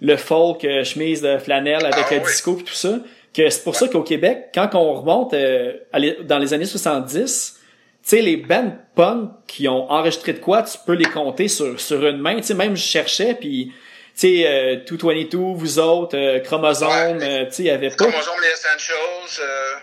[0.00, 2.26] le folk, euh, chemise de flanelle avec Ah le oui.
[2.26, 2.98] disco et tout ça,
[3.34, 5.74] que c'est pour ça qu'au Québec, quand on remonte euh,
[6.22, 7.54] dans les années 70,
[8.02, 11.78] tu sais, les bands punk qui ont enregistré de quoi, tu peux les compter sur,
[11.78, 12.36] sur une main.
[12.36, 13.70] Tu sais, même je cherchais, puis
[14.14, 16.88] tu sais, euh, 222, vous autres, euh, Chromosome,
[17.18, 17.42] Ouais.
[17.42, 18.04] euh, tu sais, il y avait pas...
[18.06, 18.96] Joue les Essentials,
[19.40, 19.74] euh,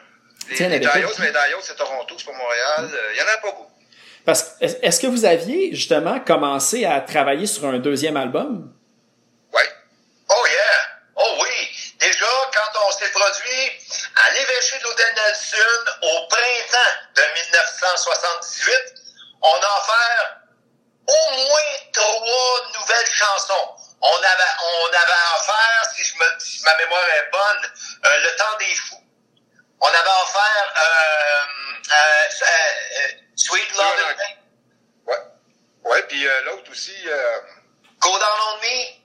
[0.50, 2.90] les, les pas- mais Diodes, c'est Toronto, c'est pas Montréal.
[2.92, 3.72] euh, Il y en a pas beaucoup.
[4.26, 8.74] Parce est-ce que vous aviez justement commencé à travailler sur un deuxième album?
[9.54, 9.70] Ouais.
[10.30, 10.80] Oh yeah!
[11.16, 11.94] Oh oui!
[12.00, 13.72] Déjà, quand on s'est produit
[14.16, 18.74] à l'évêché de l'Hôtel Nelson au printemps de 1978,
[19.42, 20.42] on a offert
[21.08, 23.76] au moins trois nouvelles chansons.
[24.02, 27.72] On avait, on avait offert, si, je me, si ma mémoire est bonne,
[28.06, 29.05] euh, Le Temps des Fous.
[29.86, 31.46] On avait offert euh,
[31.94, 34.16] euh, euh Sweet Love.
[35.06, 35.18] Ouais.
[35.84, 36.96] Ouais, puis euh, l'autre aussi.
[38.00, 38.96] Go Down on Me.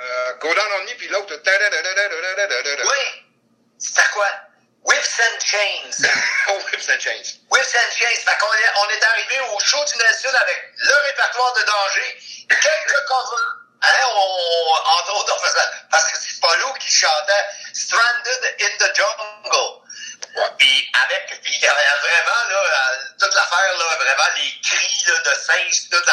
[0.00, 1.34] Euh, Go Down on Me, puis l'autre.
[2.86, 3.24] Oui.
[3.78, 4.28] C'était quoi?
[4.84, 6.08] Whips and Chains.
[6.48, 7.38] oh, Whips and Chains.
[7.50, 8.20] Whips and Chains.
[8.24, 12.18] Fait qu'on est, on est arrivé au show du National avec le répertoire de danger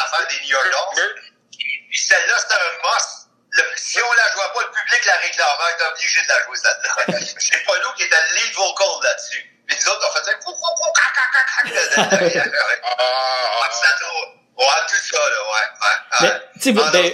[0.04, 1.16] l'affaire des New Yorkers.
[1.52, 3.10] Puis celle-là, c'était un must.
[3.56, 6.58] Le- si on la jouait pas, le public la réclamait, était obligé de la jouer
[6.58, 7.20] celle-là.
[7.38, 9.44] C'est pas nous qui était le lead vocal là-dessus.
[9.68, 12.54] Puis nous autres, on faisait cou, cou, cou, cac, cac, cac, cac.
[14.56, 15.66] Ouais, tout ça, là, ouais.
[15.82, 16.72] ouais, Mais, ouais.
[16.74, 17.14] vous- Ah, ben- c'était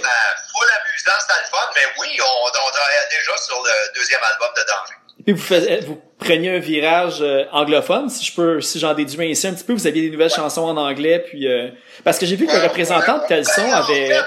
[0.52, 4.50] full amusant, c'était le fun, mais oui, on, on travaillait déjà sur le deuxième album
[4.56, 4.94] de Danger.
[5.24, 9.30] Puis vous, faisiez, vous preniez un virage euh, anglophone, si je peux, si j'en déduis
[9.30, 11.70] ainsi un petit peu, vous aviez des nouvelles chansons en anglais, puis euh,
[12.04, 14.20] parce que j'ai vu que le représentant de Telson avait,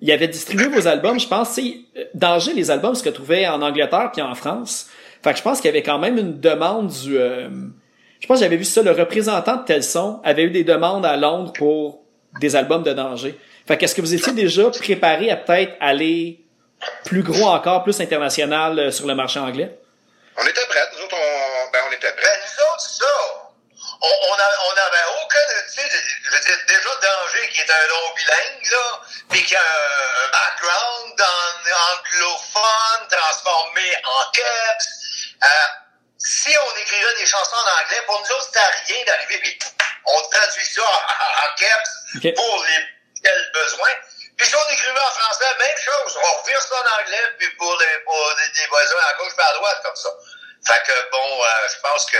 [0.00, 3.46] il avait distribué vos albums, je pense, tu sais, euh, Danger, les albums se retrouvaient
[3.46, 4.86] en Angleterre puis en France.
[5.22, 7.48] Fait que je pense qu'il y avait quand même une demande du, euh,
[8.24, 11.16] je pense que j'avais vu ça, le représentant de Telson avait eu des demandes à
[11.16, 12.00] Londres pour
[12.40, 13.38] des albums de Danger.
[13.66, 16.40] Fait qu'est-ce que vous étiez déjà préparé à peut-être aller
[17.04, 19.78] plus gros encore, plus international euh, sur le marché anglais?
[20.36, 22.22] On était prêts, nous autres, on, ben, on était prêts.
[22.22, 23.04] Ben, nous autres, ça,
[24.04, 25.40] on, a- on avait aucun,
[25.74, 25.88] tu sais,
[26.24, 29.00] je veux dire, déjà Danger, qui est un nom bilingue, là,
[29.30, 34.88] puis qui a un, un background en anglophone, transformé en caps.
[35.42, 35.46] Euh,
[36.18, 39.58] si on écrivait des chansons en anglais, pour nous autres, c'était rien d'arriver, puis
[40.06, 41.90] on traduit ça en, en caps
[42.34, 42.78] pour les
[43.22, 43.94] tels besoins.
[44.36, 47.76] Puis si on écrivait en français, même chose, on revire ça en anglais, puis pour
[47.78, 50.08] les, pour des, des besoins à gauche et à droite, comme ça.
[50.66, 52.16] Fait que bon, euh, je pense que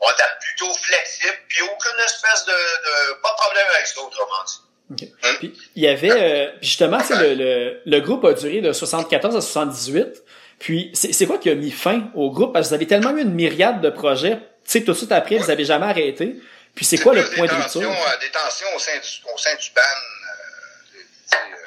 [0.00, 4.44] on était plutôt flexible, puis aucune espèce de, de pas de problème avec ça, autrement
[4.46, 4.60] dit.
[4.92, 5.08] Ok.
[5.38, 8.60] Puis, il y avait, euh, puis justement, tu sais, le, le, le groupe a duré
[8.60, 10.22] de 74 à 78.
[10.58, 12.52] Puis, c'est c'est quoi qui a mis fin au groupe?
[12.52, 14.36] Parce que vous avez tellement eu une myriade de projets.
[14.64, 16.36] Tu sais, tout de suite après, vous avez jamais arrêté.
[16.74, 17.90] Puis, c'est quoi le point des de rupture?
[17.90, 21.66] euh, Des tensions au sein du, au sein du band, euh, des, tu sais, euh,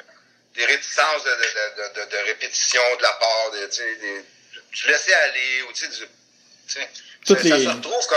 [0.54, 4.24] des réticences de, de, de, de, de répétition de la part, de, tu sais, des,
[4.72, 6.08] du laisser aller, ou tu sais, du, tu
[6.74, 6.88] sais,
[7.26, 8.14] Toutes ça, se retrouve que,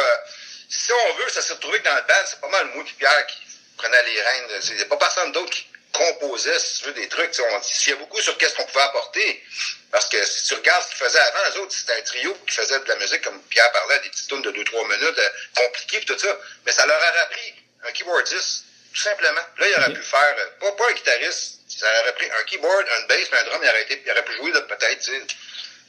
[0.70, 2.94] si on veut, ça s'est retrouvé que dans le band, c'est pas mal moi et
[2.98, 3.38] Pierre qui
[3.78, 4.62] prenait les rênes.
[4.70, 7.32] Il n'y a pas personne d'autre qui composait, si tu veux, des trucs.
[7.40, 9.44] On s'il y a beaucoup sur qu'est-ce qu'on pouvait apporter.
[9.92, 12.56] Parce que si tu regardes ce qu'ils faisaient avant, les autres, c'était un trio qui
[12.56, 16.00] faisait de la musique, comme Pierre parlait, des petites tunes de 2-3 minutes, euh, compliquées
[16.00, 16.36] pis tout ça.
[16.66, 19.42] Mais ça leur aurait pris un keyboardiste, tout simplement.
[19.58, 22.88] Là, il aurait pu faire, euh, pas, pas un guitariste, ça aurait pris un keyboard,
[22.90, 25.22] un bass, puis un drum, il aurait, été, il aurait pu jouer peut-être, tu sais.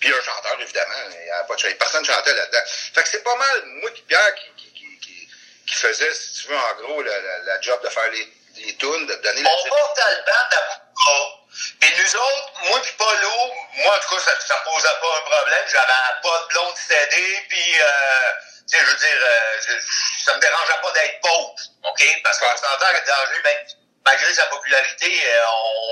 [0.00, 0.94] Puis un chanteur, évidemment.
[1.20, 2.62] Il y avait pas de ch- Personne chantait là-dedans.
[2.66, 5.28] Fait que c'est pas mal, moi et Pierre, qui, qui, qui, qui,
[5.66, 8.76] qui faisait, si tu veux, en gros, la, la, la job de faire les, les
[8.76, 10.80] tunes, de donner la On portait le band à.
[11.80, 13.30] Puis nous autres, moi puis Paulo,
[13.74, 15.62] moi en tout cas, ça, ça posait pas un problème.
[15.70, 18.32] J'avais pas de blonde stédée, puis euh,
[18.68, 22.20] tu sais, je veux dire, euh, je- ça me dérangeait pas d'être pauvre, OK?
[22.24, 23.56] Parce qu'on s'entend que Danger, ben,
[24.06, 25.44] malgré sa popularité, euh,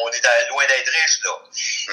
[0.04, 1.30] on était loin d'être riche, là.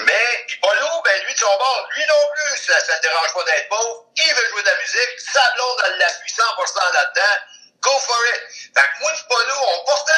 [0.05, 3.33] Mais, puis Paulo, ben lui, de son bord, lui non plus, ça, ça ne dérange
[3.33, 4.05] pas d'être pauvre.
[4.17, 7.37] Il veut jouer de la musique, sa blonde, elle l'appuie 100% là-dedans.
[7.81, 8.41] Go for it!
[8.75, 10.11] Fait que moi, puis Paulo, on portait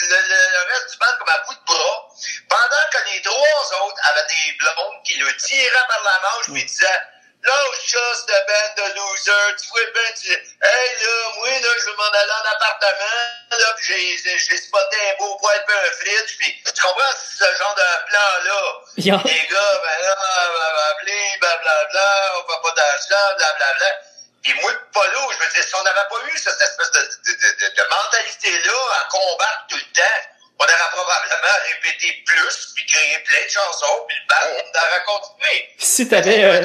[0.00, 2.08] le, le- le reste du band comme à bout de bras,
[2.48, 6.64] pendant que les trois autres avaient des blondes qui le tiraient par la manche, puis
[6.64, 7.02] disaient,
[7.42, 11.84] lâche ça, cette bande de losers, tu vois ben, tu hey, là, moi, là, je
[11.90, 15.92] veux m'en aller en appartement, là, pis j'ai, j'ai, spoté un beau poil pis un
[15.92, 18.62] fridge, pis tu comprends ce genre de plan-là?
[18.96, 19.20] Yeah.
[19.24, 20.16] Les gars, ben là,
[20.52, 23.86] va appeler, blablabla, on fait pas d'argent, blablabla.
[24.44, 27.32] Et moi, Polo, je veux dire, si on n'avait pas eu cette espèce de, de,
[27.32, 32.86] de, de, de mentalité-là à combattre tout le temps, on aurait probablement répété plus, puis
[32.86, 35.68] créé plein de chansons, puis le band on aurait continué.
[35.78, 36.62] Si t'avais, euh,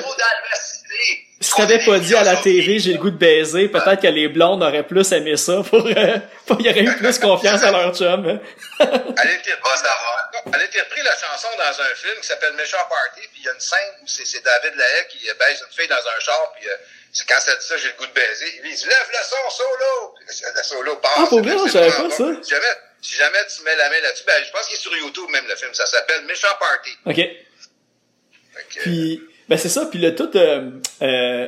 [1.39, 4.27] si t'avais pas dit à la TV, j'ai le goût de baiser, peut-être que les
[4.27, 6.17] blondes auraient plus aimé ça pour, euh,
[6.47, 8.27] pour- y aurait eu plus confiance à leur chum.
[8.27, 8.39] hein.
[8.79, 10.31] Elle était, Va savoir.
[10.53, 13.45] elle a été repris la chanson dans un film qui s'appelle Méchant Party, puis il
[13.45, 16.53] y a une scène où c'est David Lahaye qui baise une fille dans un char,
[16.57, 16.73] puis euh,
[17.11, 18.61] c'est quand ça dit ça, j'ai le goût de baiser.
[18.63, 20.15] Il dit Lève le son solo!
[20.55, 21.01] Le solo.
[21.03, 22.09] Ah, pour C'est je savais pas bon.
[22.11, 22.23] ça.
[22.49, 22.73] Jamais,
[23.07, 25.45] si jamais tu mets la main là-dessus, ben, je pense qu'il est sur YouTube même
[25.47, 26.91] le film, ça s'appelle Méchant Party.
[27.05, 27.15] OK.
[27.15, 29.85] Que, Puis, ben c'est ça.
[29.85, 31.47] Puis le tout, euh, euh,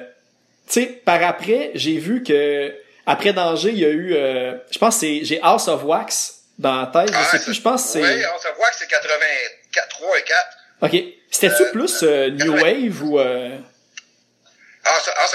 [0.68, 2.74] tu sais, par après, j'ai vu que
[3.06, 6.36] après Danger, il y a eu, euh, je pense que c'est, j'ai House of Wax
[6.60, 7.12] dans la tête.
[7.14, 7.54] Je ah, sais ça- plus.
[7.56, 8.04] Je pense que c'est.
[8.04, 10.48] Oui, on se voit que c'est 84, 3 et 4.
[10.82, 10.92] Ok.
[11.32, 13.50] C'était-tu Euh, plus euh, New Wave ou euh...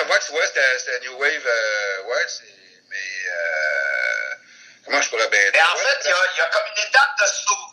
[0.07, 2.43] Voit que tu vois, c'était New Wave, euh, ouais, c'est,
[2.91, 3.84] mais, euh,
[4.85, 5.51] comment je pourrais bien dire?
[5.55, 7.73] Mais en Ouais, fait, il y a, il y a comme une étape de saut.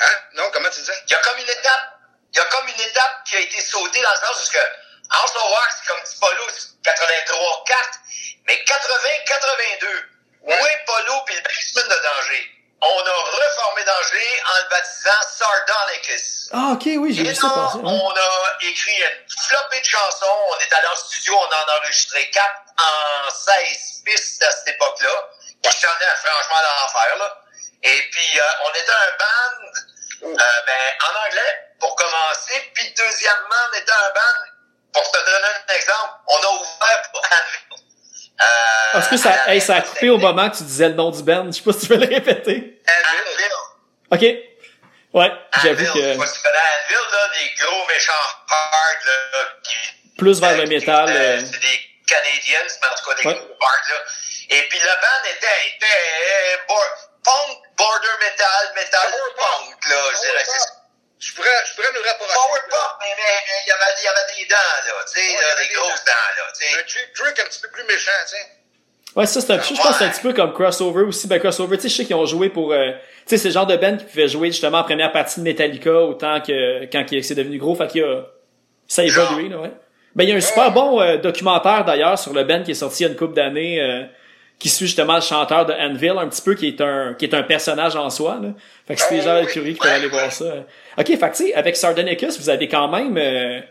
[0.00, 0.14] Hein?
[0.34, 1.02] Non, comment tu disais?
[1.06, 1.84] Il y a comme une étape,
[2.32, 4.58] il y a comme une étape qui a été sautée dans le sens où que
[5.12, 7.74] House of Wax, c'est comme dit Polo, c'est 83-4,
[8.46, 10.06] mais 80-82,
[10.42, 10.58] Ouais.
[10.58, 16.48] moi, Polo puis le basement de Danger, on a reformé Danger en le baptisant Sardonicus.
[16.52, 17.76] Ah ok, oui, j'ai Et vu ça passer.
[17.76, 17.82] hein.
[17.84, 20.38] on a écrit une flopée de chansons.
[20.48, 22.46] On est allé en studio, on en a enregistré 4
[22.78, 25.28] en 16 pistes à cette époque-là,
[25.62, 27.16] qui sonnaient franchement à l'enfer.
[27.18, 27.36] Là.
[27.82, 29.66] Et puis, euh, on était un band
[30.22, 30.36] euh,
[30.66, 32.70] ben, en anglais, pour commencer.
[32.74, 34.44] Puis, deuxièmement, on était un band,
[34.92, 37.84] pour te donner un exemple, on a ouvert pour Anvil.
[38.42, 38.44] Euh,
[38.92, 41.22] Parce que ça, hey, ça a coupé au moment que tu disais le nom du
[41.22, 41.46] band.
[41.46, 42.82] Je sais pas si tu veux le répéter.
[42.88, 43.52] Anvil.
[44.12, 44.22] Ok.
[45.12, 45.30] Ouais,
[45.62, 46.18] j'avoue que Anvil,
[47.12, 48.12] là, des gros méchants
[48.48, 49.74] hard, là, qui
[50.18, 51.08] plus vers le Euh, métal.
[51.08, 53.34] euh, euh, C'est des Canadiens, mais en tout cas des Ouais.
[53.34, 53.96] gros parts, là.
[54.50, 56.74] Et puis le band était, était euh,
[57.22, 60.00] punk, border metal, metal Power punk, là.
[60.14, 60.44] Je dirais.
[61.20, 62.34] Je pourrais, je pourrais nous rapprocher.
[62.34, 64.92] Power punk, mais mais- mais il y avait, il y avait des dents, là.
[65.06, 66.12] Tu sais, Ouais, il y là, avait des des grosses dents.
[66.12, 66.44] dents, là.
[66.50, 66.80] Tu sais.
[66.80, 68.46] Un trick, trick un petit peu plus méchant, tu sais.
[69.16, 71.26] Ouais, ça, c'est un, je pense que c'est un petit peu comme Crossover aussi.
[71.26, 73.54] Ben, Crossover, tu sais, je sais qu'ils ont joué pour, euh, tu sais, c'est le
[73.54, 77.04] genre de band qui pouvait jouer justement en première partie de Metallica autant que quand
[77.10, 77.74] il- c'est devenu gros.
[77.74, 78.22] Fait qu'il y a,
[78.86, 79.70] ça a évolué, là, ouais.
[80.14, 82.74] Ben, il y a un super bon euh, documentaire d'ailleurs sur le band qui est
[82.74, 84.04] sorti il y a une couple d'années, euh,
[84.60, 87.34] qui suit justement le chanteur de Anvil, un petit peu, qui est un, qui est
[87.34, 88.50] un personnage en soi, là.
[88.86, 89.46] Fait que c'est gens oui.
[89.46, 90.44] curieux qui peuvent aller voir ça.
[90.98, 93.66] Ok, fait que tu sais, avec Sardonicus, vous avez quand même, euh, tu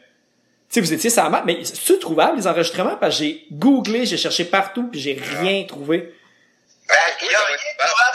[0.70, 2.98] sais, vous étiez sur la map, mais c'est trouvable les enregistrements?
[2.98, 6.16] Parce que j'ai googlé, j'ai cherché partout, puis j'ai rien trouvé.
[6.88, 7.56] Ben, il y a rien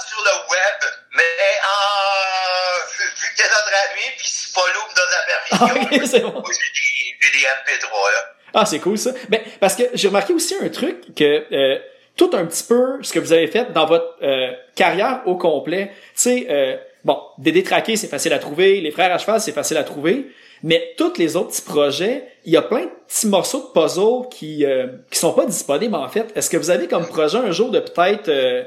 [0.04, 1.22] sur le web, mais
[1.62, 5.20] en, vu, que t'es notre ami, puis si Polo me donne la
[5.52, 6.42] Ah, permission, c'est bon.
[6.44, 8.34] j'ai des, j'ai des MP3, là.
[8.52, 9.12] Ah, c'est cool ça.
[9.28, 11.78] Ben, parce que j'ai remarqué aussi un truc que euh,
[12.16, 15.90] tout un petit peu ce que vous avez fait dans votre euh, carrière au complet.
[16.14, 19.52] Tu sais, euh, bon, Dédé Traqué, c'est facile à trouver, les frères à cheval, c'est
[19.52, 20.26] facile à trouver,
[20.62, 24.28] mais tous les autres petits projets, il y a plein de petits morceaux de puzzle
[24.30, 26.32] qui euh, qui sont pas disponibles en fait.
[26.34, 28.64] Est-ce que vous avez comme projet un jour de peut-être euh,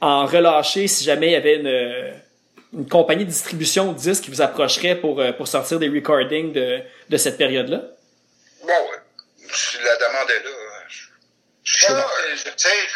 [0.00, 2.12] en relâcher si jamais il y avait une euh,
[2.74, 6.52] une compagnie de distribution de disques qui vous approcherait pour euh, pour sortir des recordings
[6.52, 7.82] de de cette période-là?
[8.62, 10.61] Bon, la demande est là,
[11.64, 11.86] je.
[11.86, 12.88] Tu sais,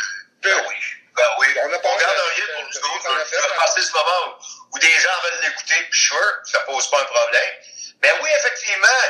[0.42, 0.74] ben oui.
[1.14, 1.46] Ben oui.
[1.62, 3.06] On a pas On garde rien pour nous autres.
[3.10, 4.38] on a fait- Je vais passer ce moment
[4.72, 7.54] où, des gens veulent l'écouter, puis sure, ça pose pas un problème.
[8.00, 9.02] Ben oui, effectivement,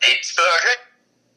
[0.00, 0.78] des petits projets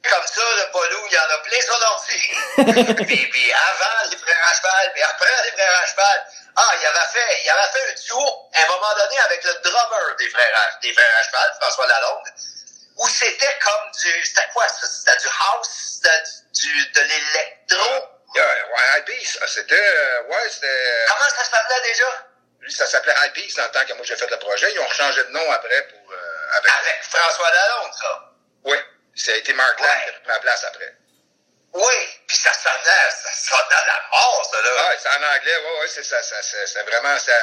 [0.07, 2.95] comme ça, le Polo, il y en a plein sur l'ordi.
[3.07, 6.25] puis, puis avant les frères à cheval, puis après les frères à cheval.
[6.57, 9.53] Ah, il avait fait, il avait fait un duo, à un moment donné, avec le
[9.63, 12.27] drummer des frères à, des frères à cheval, François Lalonde,
[12.97, 14.87] où c'était comme du, c'était quoi ça?
[14.87, 15.69] C'était du house,
[16.01, 16.23] c'était
[16.53, 18.11] du, de l'électro?
[18.35, 22.27] Yeah, ouais, High Peace, ah, c'était, euh, ouais, c'était, Comment ça s'appelait déjà?
[22.61, 24.71] lui, ça s'appelait High Peace dans le temps que moi j'ai fait le projet.
[24.73, 28.23] Ils ont changé de nom après pour, euh, avec, Avec François Lalonde, ça?
[28.65, 28.77] oui,
[29.15, 30.03] ça a été Mark Lang Ouais.
[30.03, 30.95] qui a pris ma place après.
[31.73, 31.93] Oui,
[32.27, 34.87] puis ça sonnait, ça sonnait à la mort, ça, là.
[34.89, 37.33] Ouais, c'est en anglais, ouais, ouais, c'est ça, ça, c'est vraiment, c'est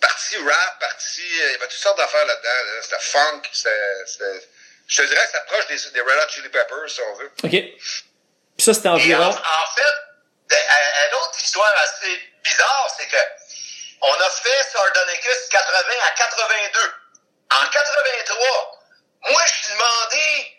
[0.00, 2.82] partie rap, partie, euh, il y avait toutes sortes d'affaires là-dedans, là.
[2.82, 4.48] C'était funk, c'était,
[4.90, 7.32] je te dirais que c'est proche des, des Red Hot Chili Peppers, si on veut.
[7.44, 7.50] OK.
[7.50, 9.30] Puis ça, c'était Et en, environ...
[9.30, 13.16] en fait, à- une autre histoire assez bizarre, c'est que
[14.02, 16.80] on a fait Sardonicus 80 à 82.
[17.52, 18.78] En 83,
[19.30, 20.56] moi, je suis demandé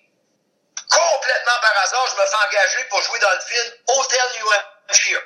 [0.89, 1.51] complètement
[2.47, 4.47] engagé pour jouer dans le film Hotel New
[4.89, 5.21] Hampshire.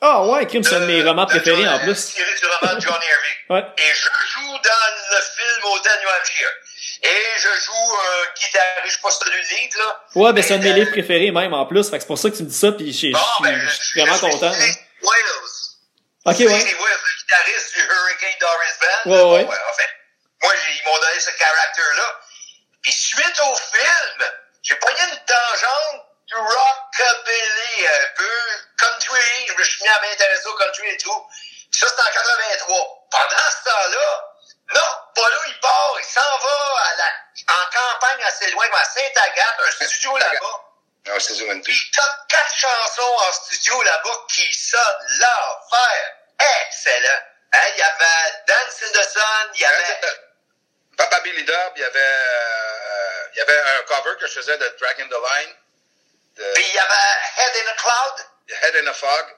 [0.00, 2.06] Ah ouais, Crime, c'est un de mes de- romans préférés en plus.
[2.14, 3.36] Tiré du roman de John Irving.
[3.50, 3.64] Ouais.
[3.78, 6.50] Et je joue dans le film Hotel New Hampshire.
[7.04, 10.00] Et je joue un guitariste, je sais pas si t'as lu le livre, là.
[10.14, 12.06] Ouais, ben c'est un de mes Mais, livres préférés même en plus, fait que c'est
[12.06, 14.16] pour ça que tu me dis ça, puis je Bon, je- ben, je suis vraiment
[14.16, 14.52] suis content.
[14.54, 14.72] Hein.
[15.02, 15.42] Wales.
[16.26, 16.46] Ok, ouais.
[16.46, 19.10] Wales, le guitariste du Hurricane Doris Band.
[19.10, 19.44] Ouais, ouais.
[19.44, 19.90] Bon, en fait,
[20.42, 22.20] moi, ils m'ont donné ce caractère-là.
[22.82, 24.30] Puis suite au film,
[24.62, 28.30] j'ai pogné une tangente du rockabilly, un peu
[28.78, 29.46] country.
[29.48, 31.26] Je me suis mis à m'intéresser au country et tout.
[31.72, 33.08] Ça, c'était en 83.
[33.10, 34.24] Pendant ce temps-là,
[34.74, 39.60] non, Polo, il part, il s'en va à la, en campagne assez loin, à Saint-Agathe,
[39.66, 41.18] un studio là-bas.
[41.18, 46.16] C'est du Puis il top quatre chansons en studio là-bas qui sonnent l'enfer.
[46.38, 47.20] Excellent.
[47.54, 50.00] Hein, il y avait Dance in the Sun, il y avait...
[50.96, 54.56] Papa Billy Dub, il y avait, euh, il y avait un cover que je faisais
[54.56, 55.54] de Drag in the Line,
[56.36, 58.26] de Puis il y avait Head in a Cloud,
[58.62, 59.36] Head in a Fog.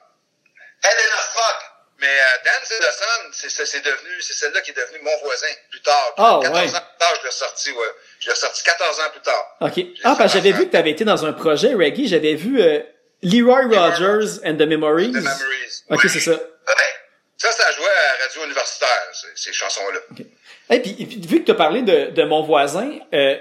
[0.83, 1.74] Head in a Fog.
[1.99, 6.13] Mais euh, the Sun, c'est, devenu, c'est celle-là qui est devenue mon voisin plus tard.
[6.17, 6.75] Ah, 14 ouais.
[6.75, 7.85] ans plus tard, je l'ai sorti, ouais.
[8.19, 9.57] Je l'ai sorti 14 ans plus tard.
[9.61, 9.85] Ok.
[10.03, 12.81] Ah, parce que j'avais vu que t'avais été dans un projet, Reggie, j'avais vu euh,
[13.23, 15.11] Leroy Rogers and the Memories.
[15.11, 15.83] The Memories.
[15.89, 16.31] Ok, c'est ça.
[16.31, 16.37] Ouais.
[17.37, 19.99] Ça, ça jouait à Radio Universitaire, ces, ces chansons-là.
[20.71, 20.95] Et puis,
[21.27, 23.37] vu que tu as parlé de, de mon voisin, euh,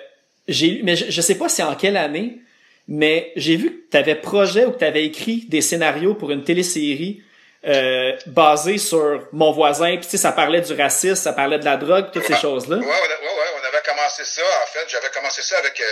[0.47, 2.41] j'ai mais je, je sais pas c'est en quelle année,
[2.87, 6.31] mais j'ai vu que tu avais projet ou que tu avais écrit des scénarios pour
[6.33, 7.23] une télésérie
[7.67, 11.65] euh, basée sur mon voisin, puis tu sais ça parlait du racisme, ça parlait de
[11.65, 12.41] la drogue, toutes ces Ouais.
[12.41, 12.77] choses-là.
[12.77, 14.85] Ouais, ouais, ouais, ouais, on avait commencé ça, en fait.
[14.89, 15.85] J'avais commencé ça avec, euh,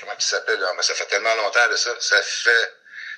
[0.00, 0.72] comment il s'appelle, là?
[0.76, 1.90] Mais ça fait tellement longtemps de ça.
[2.00, 2.50] Ça fait,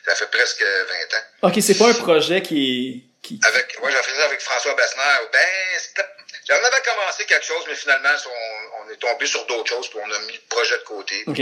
[0.07, 1.49] ça fait presque 20 ans.
[1.49, 5.03] OK, c'est pas un projet qui qui Avec, moi, j'ai fait ça avec François Bessner.
[5.33, 6.05] Ben,
[6.49, 9.99] j'en avais commencé quelque chose, mais finalement, on, on est tombé sur d'autres choses, puis
[10.01, 11.25] on a mis le projet de côté.
[11.27, 11.33] Euh,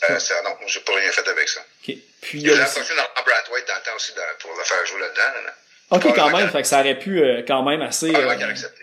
[0.00, 1.60] ça, ça, non, j'ai pas rien fait avec ça.
[1.60, 1.94] OK.
[2.22, 4.86] Puis il y a aussi- dans Brathwaite dans le temps aussi dans- pour le faire
[4.86, 5.22] jouer là-dedans.
[5.34, 5.54] Là, là.
[5.96, 8.32] OK quand même, qu'il- fait que ça aurait pu euh, quand même assez euh, a
[8.32, 8.82] accepté.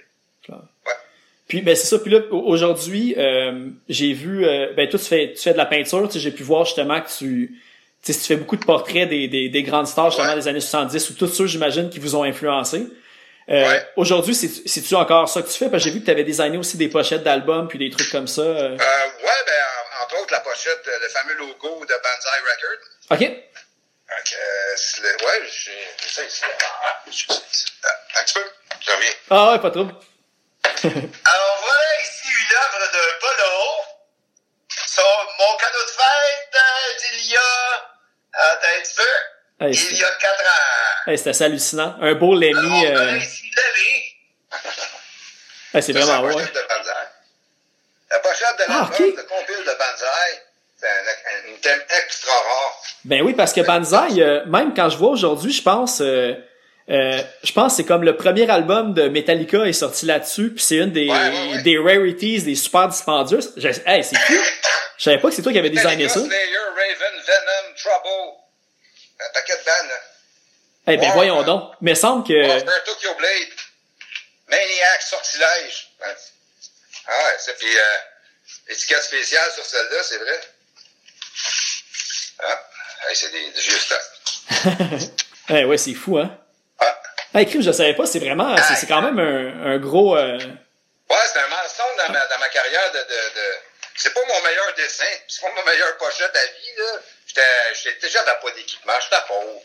[0.49, 0.55] Ouais.
[1.47, 1.99] Puis ben c'est ça.
[1.99, 4.45] Puis là au- aujourd'hui, euh, j'ai vu.
[4.45, 6.05] euh, ben toi tu fais tu fais de la peinture.
[6.07, 7.59] Tu sais, j'ai pu voir justement que tu
[8.03, 10.35] tu sais, tu fais beaucoup de portraits des, des, des grandes stars justement Ouais.
[10.35, 12.87] des années 70 ou tous ceux j'imagine qui vous ont influencé.
[13.49, 13.87] Euh, Ouais.
[13.95, 15.69] Aujourd'hui, c'est c'est-tu encore ça que tu fais?
[15.69, 18.11] Parce que j'ai vu que tu avais designé aussi des pochettes d'albums puis des trucs
[18.11, 18.41] comme ça.
[18.41, 18.71] euh.
[18.71, 22.81] Ouais, ben, en- entre autres, la pochette, euh, le fameux logo de Banzai Record.
[23.11, 23.19] OK.
[23.19, 26.41] Donc, euh, le- ouais, j'ai ça ici.
[26.45, 29.11] Ah, Un petit peu, je reviens.
[29.29, 29.81] Ah ouais, pas trop.
[30.83, 33.53] Alors voilà ici une œuvre de Polo.
[34.87, 35.01] Son,
[35.39, 37.41] mon cadeau de fête euh, d'il y a...
[38.33, 39.65] Attends un petit peu.
[39.65, 41.11] Hey, il y a quatre ans.
[41.11, 41.97] hey, c'est assez hallucinant.
[42.01, 42.87] Un beau Alors, Lemmy.
[42.87, 43.17] on Euh...
[43.17, 43.51] ici
[45.73, 46.33] hey, c'est vraiment beau.
[46.33, 46.61] pochette hein.
[46.61, 47.07] de Banzai.
[48.11, 49.15] La pochette de Ah, l'album ok.
[49.17, 50.41] de compile de Banzai,
[50.79, 52.81] c'est un, un, thème extra rare.
[53.05, 56.33] Ben oui, parce que Banzai, euh, même quand je vois aujourd'hui, je pense, euh,
[56.89, 60.63] euh, je pense que c'est comme le premier album de Metallica est sorti là-dessus, puis
[60.63, 61.61] c'est une des, Ouais, ouais, ouais.
[61.61, 63.39] des rarities, des super dispendieux.
[63.57, 64.33] Je- Hey, c'est fou.
[64.97, 66.19] Je savais pas que c'est toi qui avais designé ça.
[66.19, 68.37] Slayer, Raven, Venom, Trouble.
[69.21, 69.97] Un paquet de bandes.
[70.87, 71.73] Eh ben Ouais, voyons donc.
[71.81, 73.49] Mais semble que Blade,
[74.49, 75.89] Maniac, Sortilège.
[77.07, 77.97] Ah ouais, ça, puis euh,
[78.67, 80.39] étiquette spéciale sur celle-là, c'est vrai.
[82.39, 82.63] Ah,
[83.09, 85.09] hey, c'est des, du vieux.
[85.51, 86.37] Eh ouais, c'est fou hein.
[86.79, 87.01] Ah.
[87.33, 90.37] Hey, crime, je savais pas, c'est vraiment c'est c'est quand même un, un gros euh,
[90.37, 92.99] Ouais, c'est un milestone dans ma, dans ma carrière de...
[92.99, 93.03] de,
[93.39, 93.47] de...
[93.95, 96.99] C'est pas mon meilleur dessin, c'est pas mon meilleur pochette à vie, là.
[97.25, 97.41] J'étais,
[97.83, 99.61] j'étais déjà dans pas d'équipement, j'étais pauvre.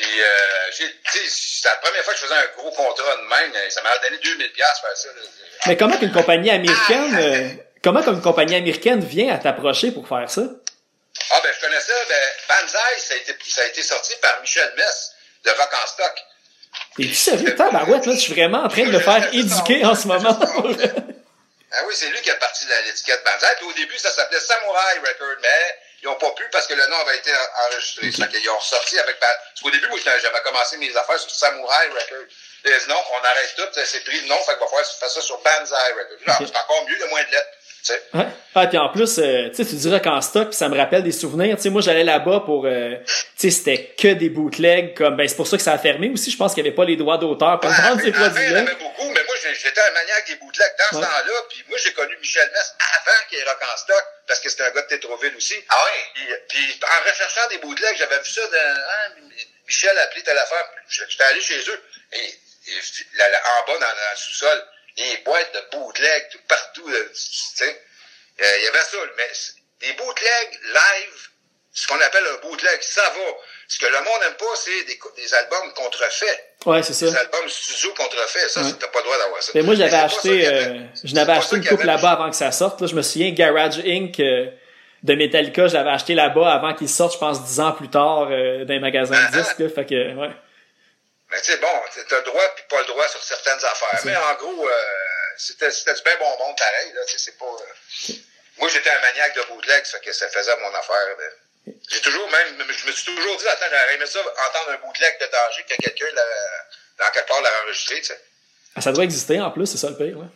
[0.00, 3.52] Puis, euh, tu c'est la première fois que je faisais un gros contrat de même,
[3.68, 5.08] ça m'a donné 2000 pièces faire ça.
[5.66, 7.48] Mais comment qu'une compagnie américaine euh,
[7.84, 10.40] comment qu'une compagnie américaine vient à t'approcher pour faire ça?
[11.30, 11.92] Ah, ben, je connais ça.
[12.08, 12.16] Ben,
[12.48, 15.12] Banzai, ça a été, ça a été sorti par Michel Mess,
[15.44, 16.14] de Rock en stock.
[16.96, 17.54] T'es-tu sérieux?
[17.54, 20.38] Tabarouette, là, je suis vraiment en train de me faire éduquer en ce moment.
[21.72, 23.46] Ah oui, c'est lui qui a parti de l'étiquette Banzai.
[23.58, 26.86] Puis au début, ça s'appelait Samurai Record, mais ils n'ont pas pu parce que le
[26.86, 28.10] nom avait été en- enregistré.
[28.12, 29.18] Fait qu'ils ont ressorti avec...
[29.18, 32.24] Parce qu'au début, moi, j'avais commencé mes affaires sur Samurai Record.
[32.64, 34.92] Ils disent non, on arrête tout, ça s'est pris le nom, fait qu'on va faire,
[34.98, 36.18] faire ça sur Banzai Record.
[36.26, 36.46] Là, Ok.
[36.52, 37.48] c'est encore mieux, il y a moins de lettres.
[37.82, 38.02] Sais.
[38.12, 38.26] Ouais.
[38.54, 41.02] Ah, puis en plus, euh, tu sais, tu dirais qu'en stock, puis ça me rappelle
[41.02, 41.56] des souvenirs.
[41.56, 45.26] Tu sais, moi, j'allais là-bas pour, euh, tu sais, c'était que des bootlegs, comme, ben,
[45.26, 46.30] c'est pour ça que ça a fermé aussi.
[46.30, 48.18] Je pense qu'il n'y avait pas les droits d'auteur pour Ouais, vendre ces à la
[48.18, 48.60] fin, il y en produits-là.
[48.60, 51.04] avait beaucoup, mais moi, j'ai- j'étais un maniaque des bootlegs dans Ouais.
[51.04, 54.40] ce temps-là, puis moi, j'ai connu Michel Mess avant qu'il ait rock en stock, parce
[54.40, 55.54] que c'était un gars de Tétroville aussi.
[55.70, 56.34] Ah oui?
[56.48, 59.14] Puis, en recherchant des bootlegs, j'avais vu ça dans, hein,
[59.66, 61.80] Michel a appelé telle affaire, puis j'étais allé chez eux,
[62.12, 62.74] et, et
[63.16, 64.58] là, là, en bas, dans, dans le sous-sol,
[64.96, 67.82] des boîtes de bootlegs tout partout, tu sais.
[68.42, 71.26] Euh, Il y avait ça, mais des bootlegs live
[71.72, 73.32] ce qu'on appelle un bootleg, ça va.
[73.68, 76.44] Ce que le monde n'aime pas, c'est des, albums contrefaits.
[76.66, 77.06] Ouais, c'est ça.
[77.06, 78.50] Des albums studio contrefaits.
[78.50, 78.72] Ça, Ouais.
[78.78, 79.52] t'as pas le droit d'avoir ça.
[79.54, 82.80] Mais moi, j'avais acheté, euh, je n'avais acheté une coupe là-bas avant que ça sorte.
[82.80, 82.88] Là.
[82.88, 84.18] Je me souviens, Garage Inc.
[84.18, 84.46] euh,
[85.04, 88.28] de Metallica, je l'avais acheté là-bas avant qu'il sorte, je pense, dix ans plus tard,
[88.30, 89.40] euh, dans les magasins de Uh-huh.
[89.42, 89.58] disques.
[89.60, 89.68] là.
[89.70, 90.30] Fait que, ouais.
[91.30, 94.00] Mais tu sais, bon, t'as le droit puis pas le droit sur certaines affaires.
[94.04, 94.84] Mais en gros, euh,
[95.38, 96.92] c'était c'était du bien bon monde pareil.
[96.92, 97.44] Là, tu c'est pas.
[97.46, 98.12] euh,
[98.58, 101.16] Moi, j'étais un maniaque de bootleg, ça fait que ça faisait mon affaire.
[101.16, 104.76] de- J'ai toujours même, je me suis toujours dit, attends, j'aurais aimé ça entendre un
[104.86, 108.20] bootleg de danger que quelqu'un l'a- dans quelque part l'a enregistré, tu sais.
[108.76, 110.18] Ah, ça doit exister en plus, c'est ça le pire.
[110.18, 110.26] Là.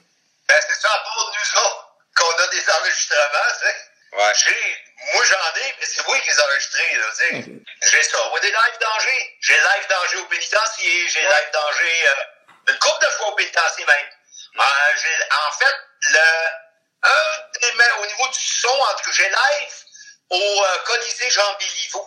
[0.48, 3.74] Ben, c'est ça pour nous autres qu'on a des enregistrements, tu sais.
[4.15, 4.32] Ouais.
[4.36, 7.36] J'ai, moi j'en ai, mais c'est moi qui les ai enregistrés, là, tu sais.
[7.36, 7.91] Ok.
[7.91, 8.28] J'ai ça.
[8.28, 9.36] Moi, des live danger.
[9.41, 13.85] J'ai live danger au pénitencier, j'ai live danger euh, une couple de fois au pénitencier
[13.85, 14.09] même.
[14.59, 14.62] Euh,
[15.03, 15.74] j'ai, en fait,
[16.11, 16.49] le,
[17.03, 19.74] un des, au niveau du son, en tout cas, j'ai live
[20.31, 22.07] au euh, Colisée Jean Béliveau.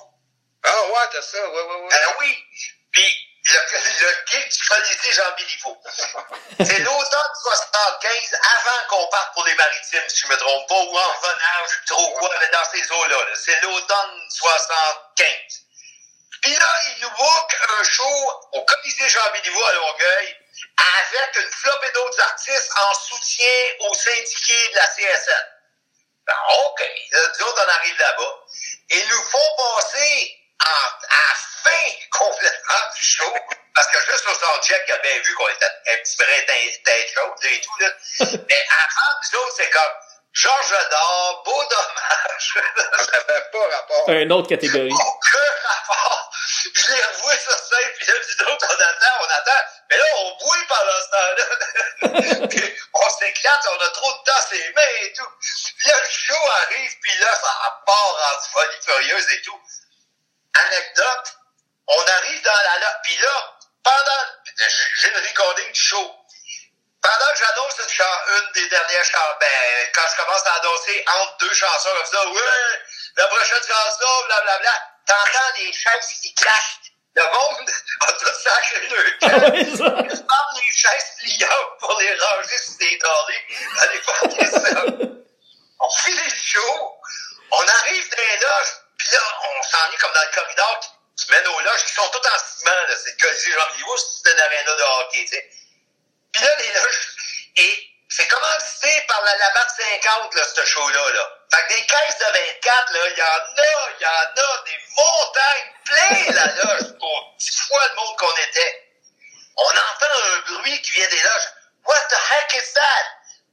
[0.64, 1.90] Ah ouais, t'as ça, ouais, ouais, ouais.
[1.90, 2.46] Ben oui.
[2.92, 3.60] Puis le,
[4.00, 5.82] le gig du Colisée Jean Béliveau.
[6.60, 10.98] C'est l'automne 75, avant qu'on parte pour les maritimes, si je me trompe pas, ou
[10.98, 13.18] en venant, je sais trop quoi, mais dans ces eaux-là.
[13.18, 13.36] là.
[13.36, 15.28] C'est l'automne 75.
[16.42, 20.38] Puis là, il nous book un show au Colisée Jean Béliveau à Longueuil
[20.78, 25.48] avec une flopée d'autres artistes en soutien aux syndiqués de la CSN.
[26.26, 26.80] Ben, OK.
[27.12, 28.36] Là, nous autres, on arrive là-bas.
[28.90, 33.34] Et ils nous font passer en, fin complètement du show.
[33.76, 37.14] Parce que juste au soundcheck, il a bien vu qu'on était un petit brin tête
[37.14, 37.90] chaude et tout, là.
[38.50, 39.94] Mais avant, nous autres, c'est comme
[40.34, 42.54] Georges d'Or, beau dommage.
[43.12, 44.10] Ça n'avait pas rapport.
[44.10, 44.92] Une autre catégorie.
[44.94, 46.32] Aucun rapport.
[46.74, 49.66] Je l'ai revu sur scène, puis là, nous autres, on attend, on attend.
[49.90, 52.68] Mais là, on bouille pendant ce temps-là.
[53.00, 55.30] On s'éclate, on a trop de temps sur les mains et tout.
[55.78, 59.62] Puis là, le show arrive, puis là, ça part en folie furieuse et tout.
[60.54, 61.34] Anecdote,
[61.88, 62.80] on arrive dans la...
[62.80, 63.54] la- Puis là,
[63.84, 64.24] pendant...
[65.02, 66.14] j'ai- le recording du show.
[67.02, 71.38] Pendant que j'annonce une, une des dernières chansons, ben, quand je commence à annoncer entre
[71.38, 72.82] deux chansons comme ça, ouais,
[73.16, 74.72] la prochaine chanson, blablabla,
[75.06, 76.80] t'entends les chaises qui clashent.
[77.16, 77.70] Le monde
[78.02, 79.56] a tout sacré le camp.
[79.56, 83.00] Ils parlent les chaises pliables pour les ranger sur des.
[83.80, 84.02] Allez
[84.50, 84.84] ça.
[85.80, 87.00] On finit le show,
[87.52, 88.74] on arrive dans les loges,
[89.08, 90.90] puis là, on s'en est comme dans le corridor qui,
[91.24, 92.96] qui mène aux loges qui sont toutes en ciment, là.
[93.02, 95.50] C'est le Colisée Jean Vivot, c'est une aréna de hockey, tu sais.
[96.34, 97.16] Puis là, les loges,
[97.56, 99.70] et c'est commandité par la Labatt
[100.04, 101.32] 50, là, ce show-là, là.
[101.54, 104.64] Fait que des caisses de 24, là, il y en a, il y en a,
[104.66, 108.90] des montagnes, plein la loge, pour dix fois le monde qu'on était.
[109.56, 111.50] On entend un bruit qui vient des loges.
[111.86, 113.06] What the heck is that?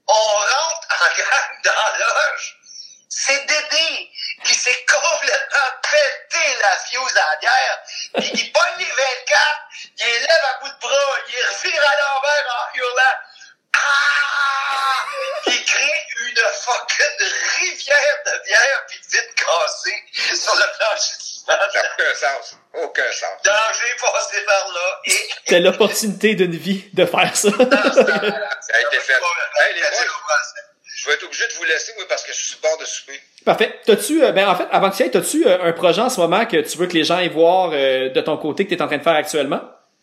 [0.08, 2.56] On rentre en gang dans la loge.
[3.08, 4.10] C'est Dédé
[4.44, 7.78] qui s'est complètement pété la fuse à la bière.
[8.14, 9.40] Puis il pogne les 24,
[9.98, 13.16] il les lève à bout de bras, il les revire à l'envers en hurlant.
[13.76, 15.04] Ah!
[15.46, 17.28] Il crée une fucking
[17.60, 20.04] rivière de bière puis de vitre cassée
[20.34, 20.62] sur le
[20.98, 21.24] ciment.
[21.46, 22.56] Ça n'a aucun sens.
[22.72, 23.42] Aucun sens.
[23.44, 25.00] Danger passé par là.
[25.04, 27.50] Et C'était l'opportunité d'une vie de faire ça.
[27.50, 29.12] Ça a été fait.
[29.60, 30.53] Hey, les boys.
[31.04, 32.78] Je vais être obligé de vous laisser, moi, parce que je suis sur le bord
[32.78, 33.20] de souper.
[33.44, 33.78] Parfait.
[33.84, 36.18] T'as-tu, euh, ben en fait, avant que tu ailles, t'as-tu euh, un projet en ce
[36.18, 38.76] moment que tu veux que les gens aillent voir euh, de ton côté que tu
[38.76, 39.60] es en train de faire actuellement?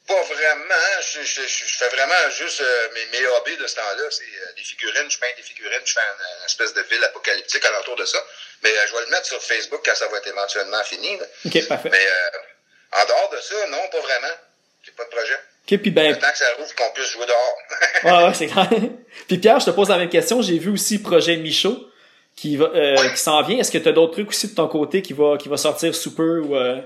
[0.07, 0.85] Pas vraiment.
[1.01, 4.03] Je, je, je, je fais vraiment juste euh, mes, mes hobbies de ce temps-là.
[4.11, 5.09] C'est euh, des figurines.
[5.09, 5.81] Je peins des figurines.
[5.85, 8.17] Je fais une, une espèce de ville apocalyptique alentour de ça.
[8.63, 11.17] Mais euh, je vais le mettre sur Facebook quand ça va être éventuellement fini.
[11.17, 11.25] là.
[11.45, 11.89] Ok, parfait.
[11.91, 14.35] Mais euh, en dehors de ça, non, pas vraiment.
[14.83, 15.39] J'ai pas de projet.
[15.63, 17.57] Ok, puis ben, Le temps que ça rouvre, qu'on puisse jouer dehors.
[18.03, 18.67] ouais, ouais, c'est clair.
[19.27, 20.41] puis Pierre, je te pose la même question.
[20.41, 21.87] J'ai vu aussi Projet Michaud
[22.35, 23.11] qui va, euh, Oui.
[23.11, 23.59] qui s'en vient.
[23.59, 25.93] Est-ce que tu as d'autres trucs aussi de ton côté qui va, qui va sortir
[25.93, 26.81] sous peu ou euh...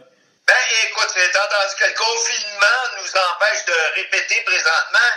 [0.45, 0.53] Ben,
[0.89, 5.11] écoute, entendu que le confinement nous empêche de répéter présentement,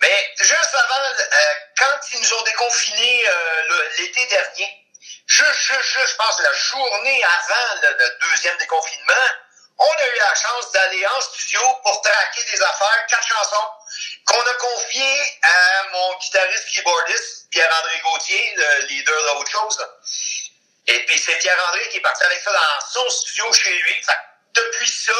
[0.00, 1.36] mais juste avant, euh,
[1.78, 4.68] quand ils nous ont déconfinés euh, l'été dernier,
[5.26, 9.26] juste, juste, juste, je pense, la journée avant le, le deuxième déconfinement,
[9.80, 13.68] on a eu la chance d'aller en studio pour traquer des affaires, quatre chansons,
[14.26, 19.78] qu'on a confiées à mon guitariste keyboardiste, Pierre-André Gauthier, le leader d'Autre Chose.
[19.78, 19.88] là.
[20.86, 24.04] Et puis c'est Pierre-André qui est parti avec ça dans son studio chez lui.
[24.52, 25.12] Depuis ça,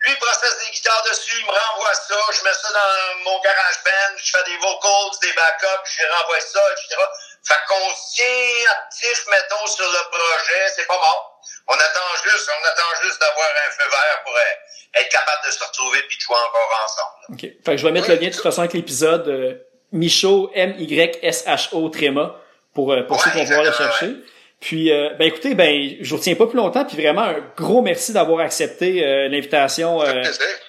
[0.00, 3.82] lui processe des guitares dessus, il me renvoie ça, je mets ça dans mon garage
[3.84, 7.02] band, je fais des vocals, des backups, je renvoie ça, etc.
[7.48, 11.40] Fait qu'on tient actif, mettons, sur le projet, c'est pas mort.
[11.68, 15.50] On attend juste, on attend juste d'avoir un feu vert pour euh, être capable de
[15.50, 17.34] se retrouver puis de jouer encore ensemble.
[17.34, 17.40] Ok.
[17.64, 19.54] Fait que je vais mettre le lien de toute façon avec l'épisode euh,
[19.92, 22.36] Michaud, M-Y-S-H-O, Tréma,
[22.74, 24.12] pour, euh, pour Ouais, ceux qui vont pouvoir le chercher.
[24.60, 27.80] Puis, euh, ben écoutez, ben je vous retiens pas plus longtemps, puis vraiment un gros
[27.80, 30.22] merci d'avoir accepté euh, l'invitation euh,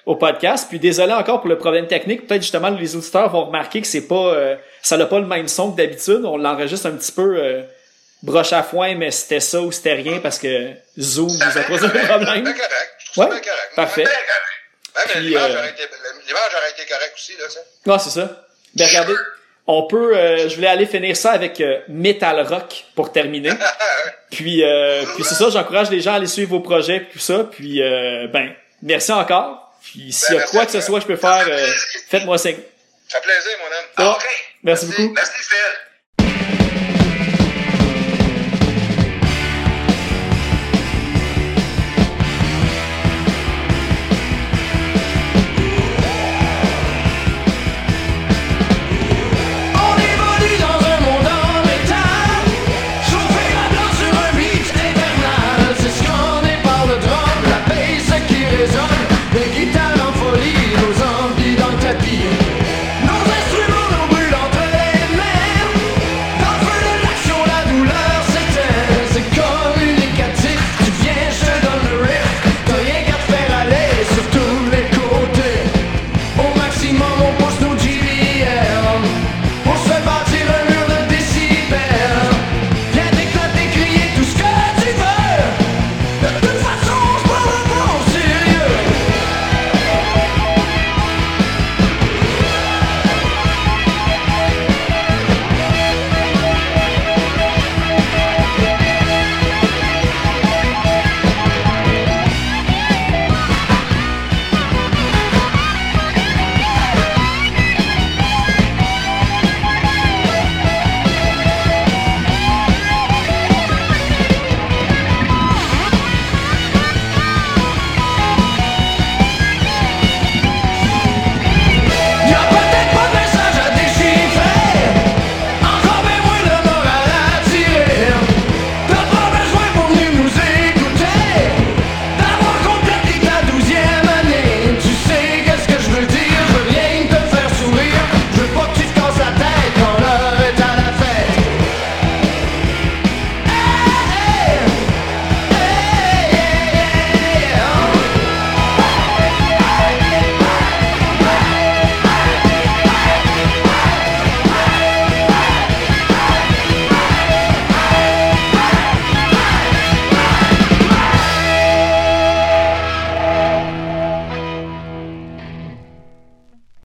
[0.06, 0.66] au podcast.
[0.68, 2.28] Puis désolé encore pour le problème technique.
[2.28, 5.48] Peut-être justement les auditeurs vont remarquer que c'est pas, euh, ça n'a pas le même
[5.48, 6.22] son que d'habitude.
[6.24, 7.62] On l'enregistre un petit peu euh,
[8.22, 10.68] broche à foin, mais c'était ça ou c'était rien parce que
[10.98, 12.44] Zoom nous a posé un C'est problème.
[12.44, 12.92] bien correct.
[13.12, 13.72] Je Ouais, bien correct.
[13.74, 14.04] parfait.
[14.04, 15.82] Ben, Puis, l'image euh, aurait été,
[16.28, 17.60] l'image aurait été correcte aussi, là, ça.
[17.86, 18.46] Non, c'est ça.
[18.76, 19.14] Ben regardez,
[19.70, 23.52] on peut, euh, je voulais aller finir ça avec euh, Metal Rock pour terminer.
[24.30, 27.18] Puis, euh, puis c'est ça, j'encourage les gens à aller suivre vos projets et tout
[27.18, 27.48] ça.
[27.50, 29.72] Puis, euh, ben, merci encore.
[29.82, 31.66] Puis s'il y a merci quoi que ce soit que je peux faire, euh,
[32.08, 32.58] faites-moi signe.
[33.08, 34.12] Ça fait plaisir, mon homme.
[34.12, 34.16] Bon.
[34.16, 34.24] OK.
[34.62, 35.12] Merci beaucoup.
[35.14, 35.89] Merci, Phil.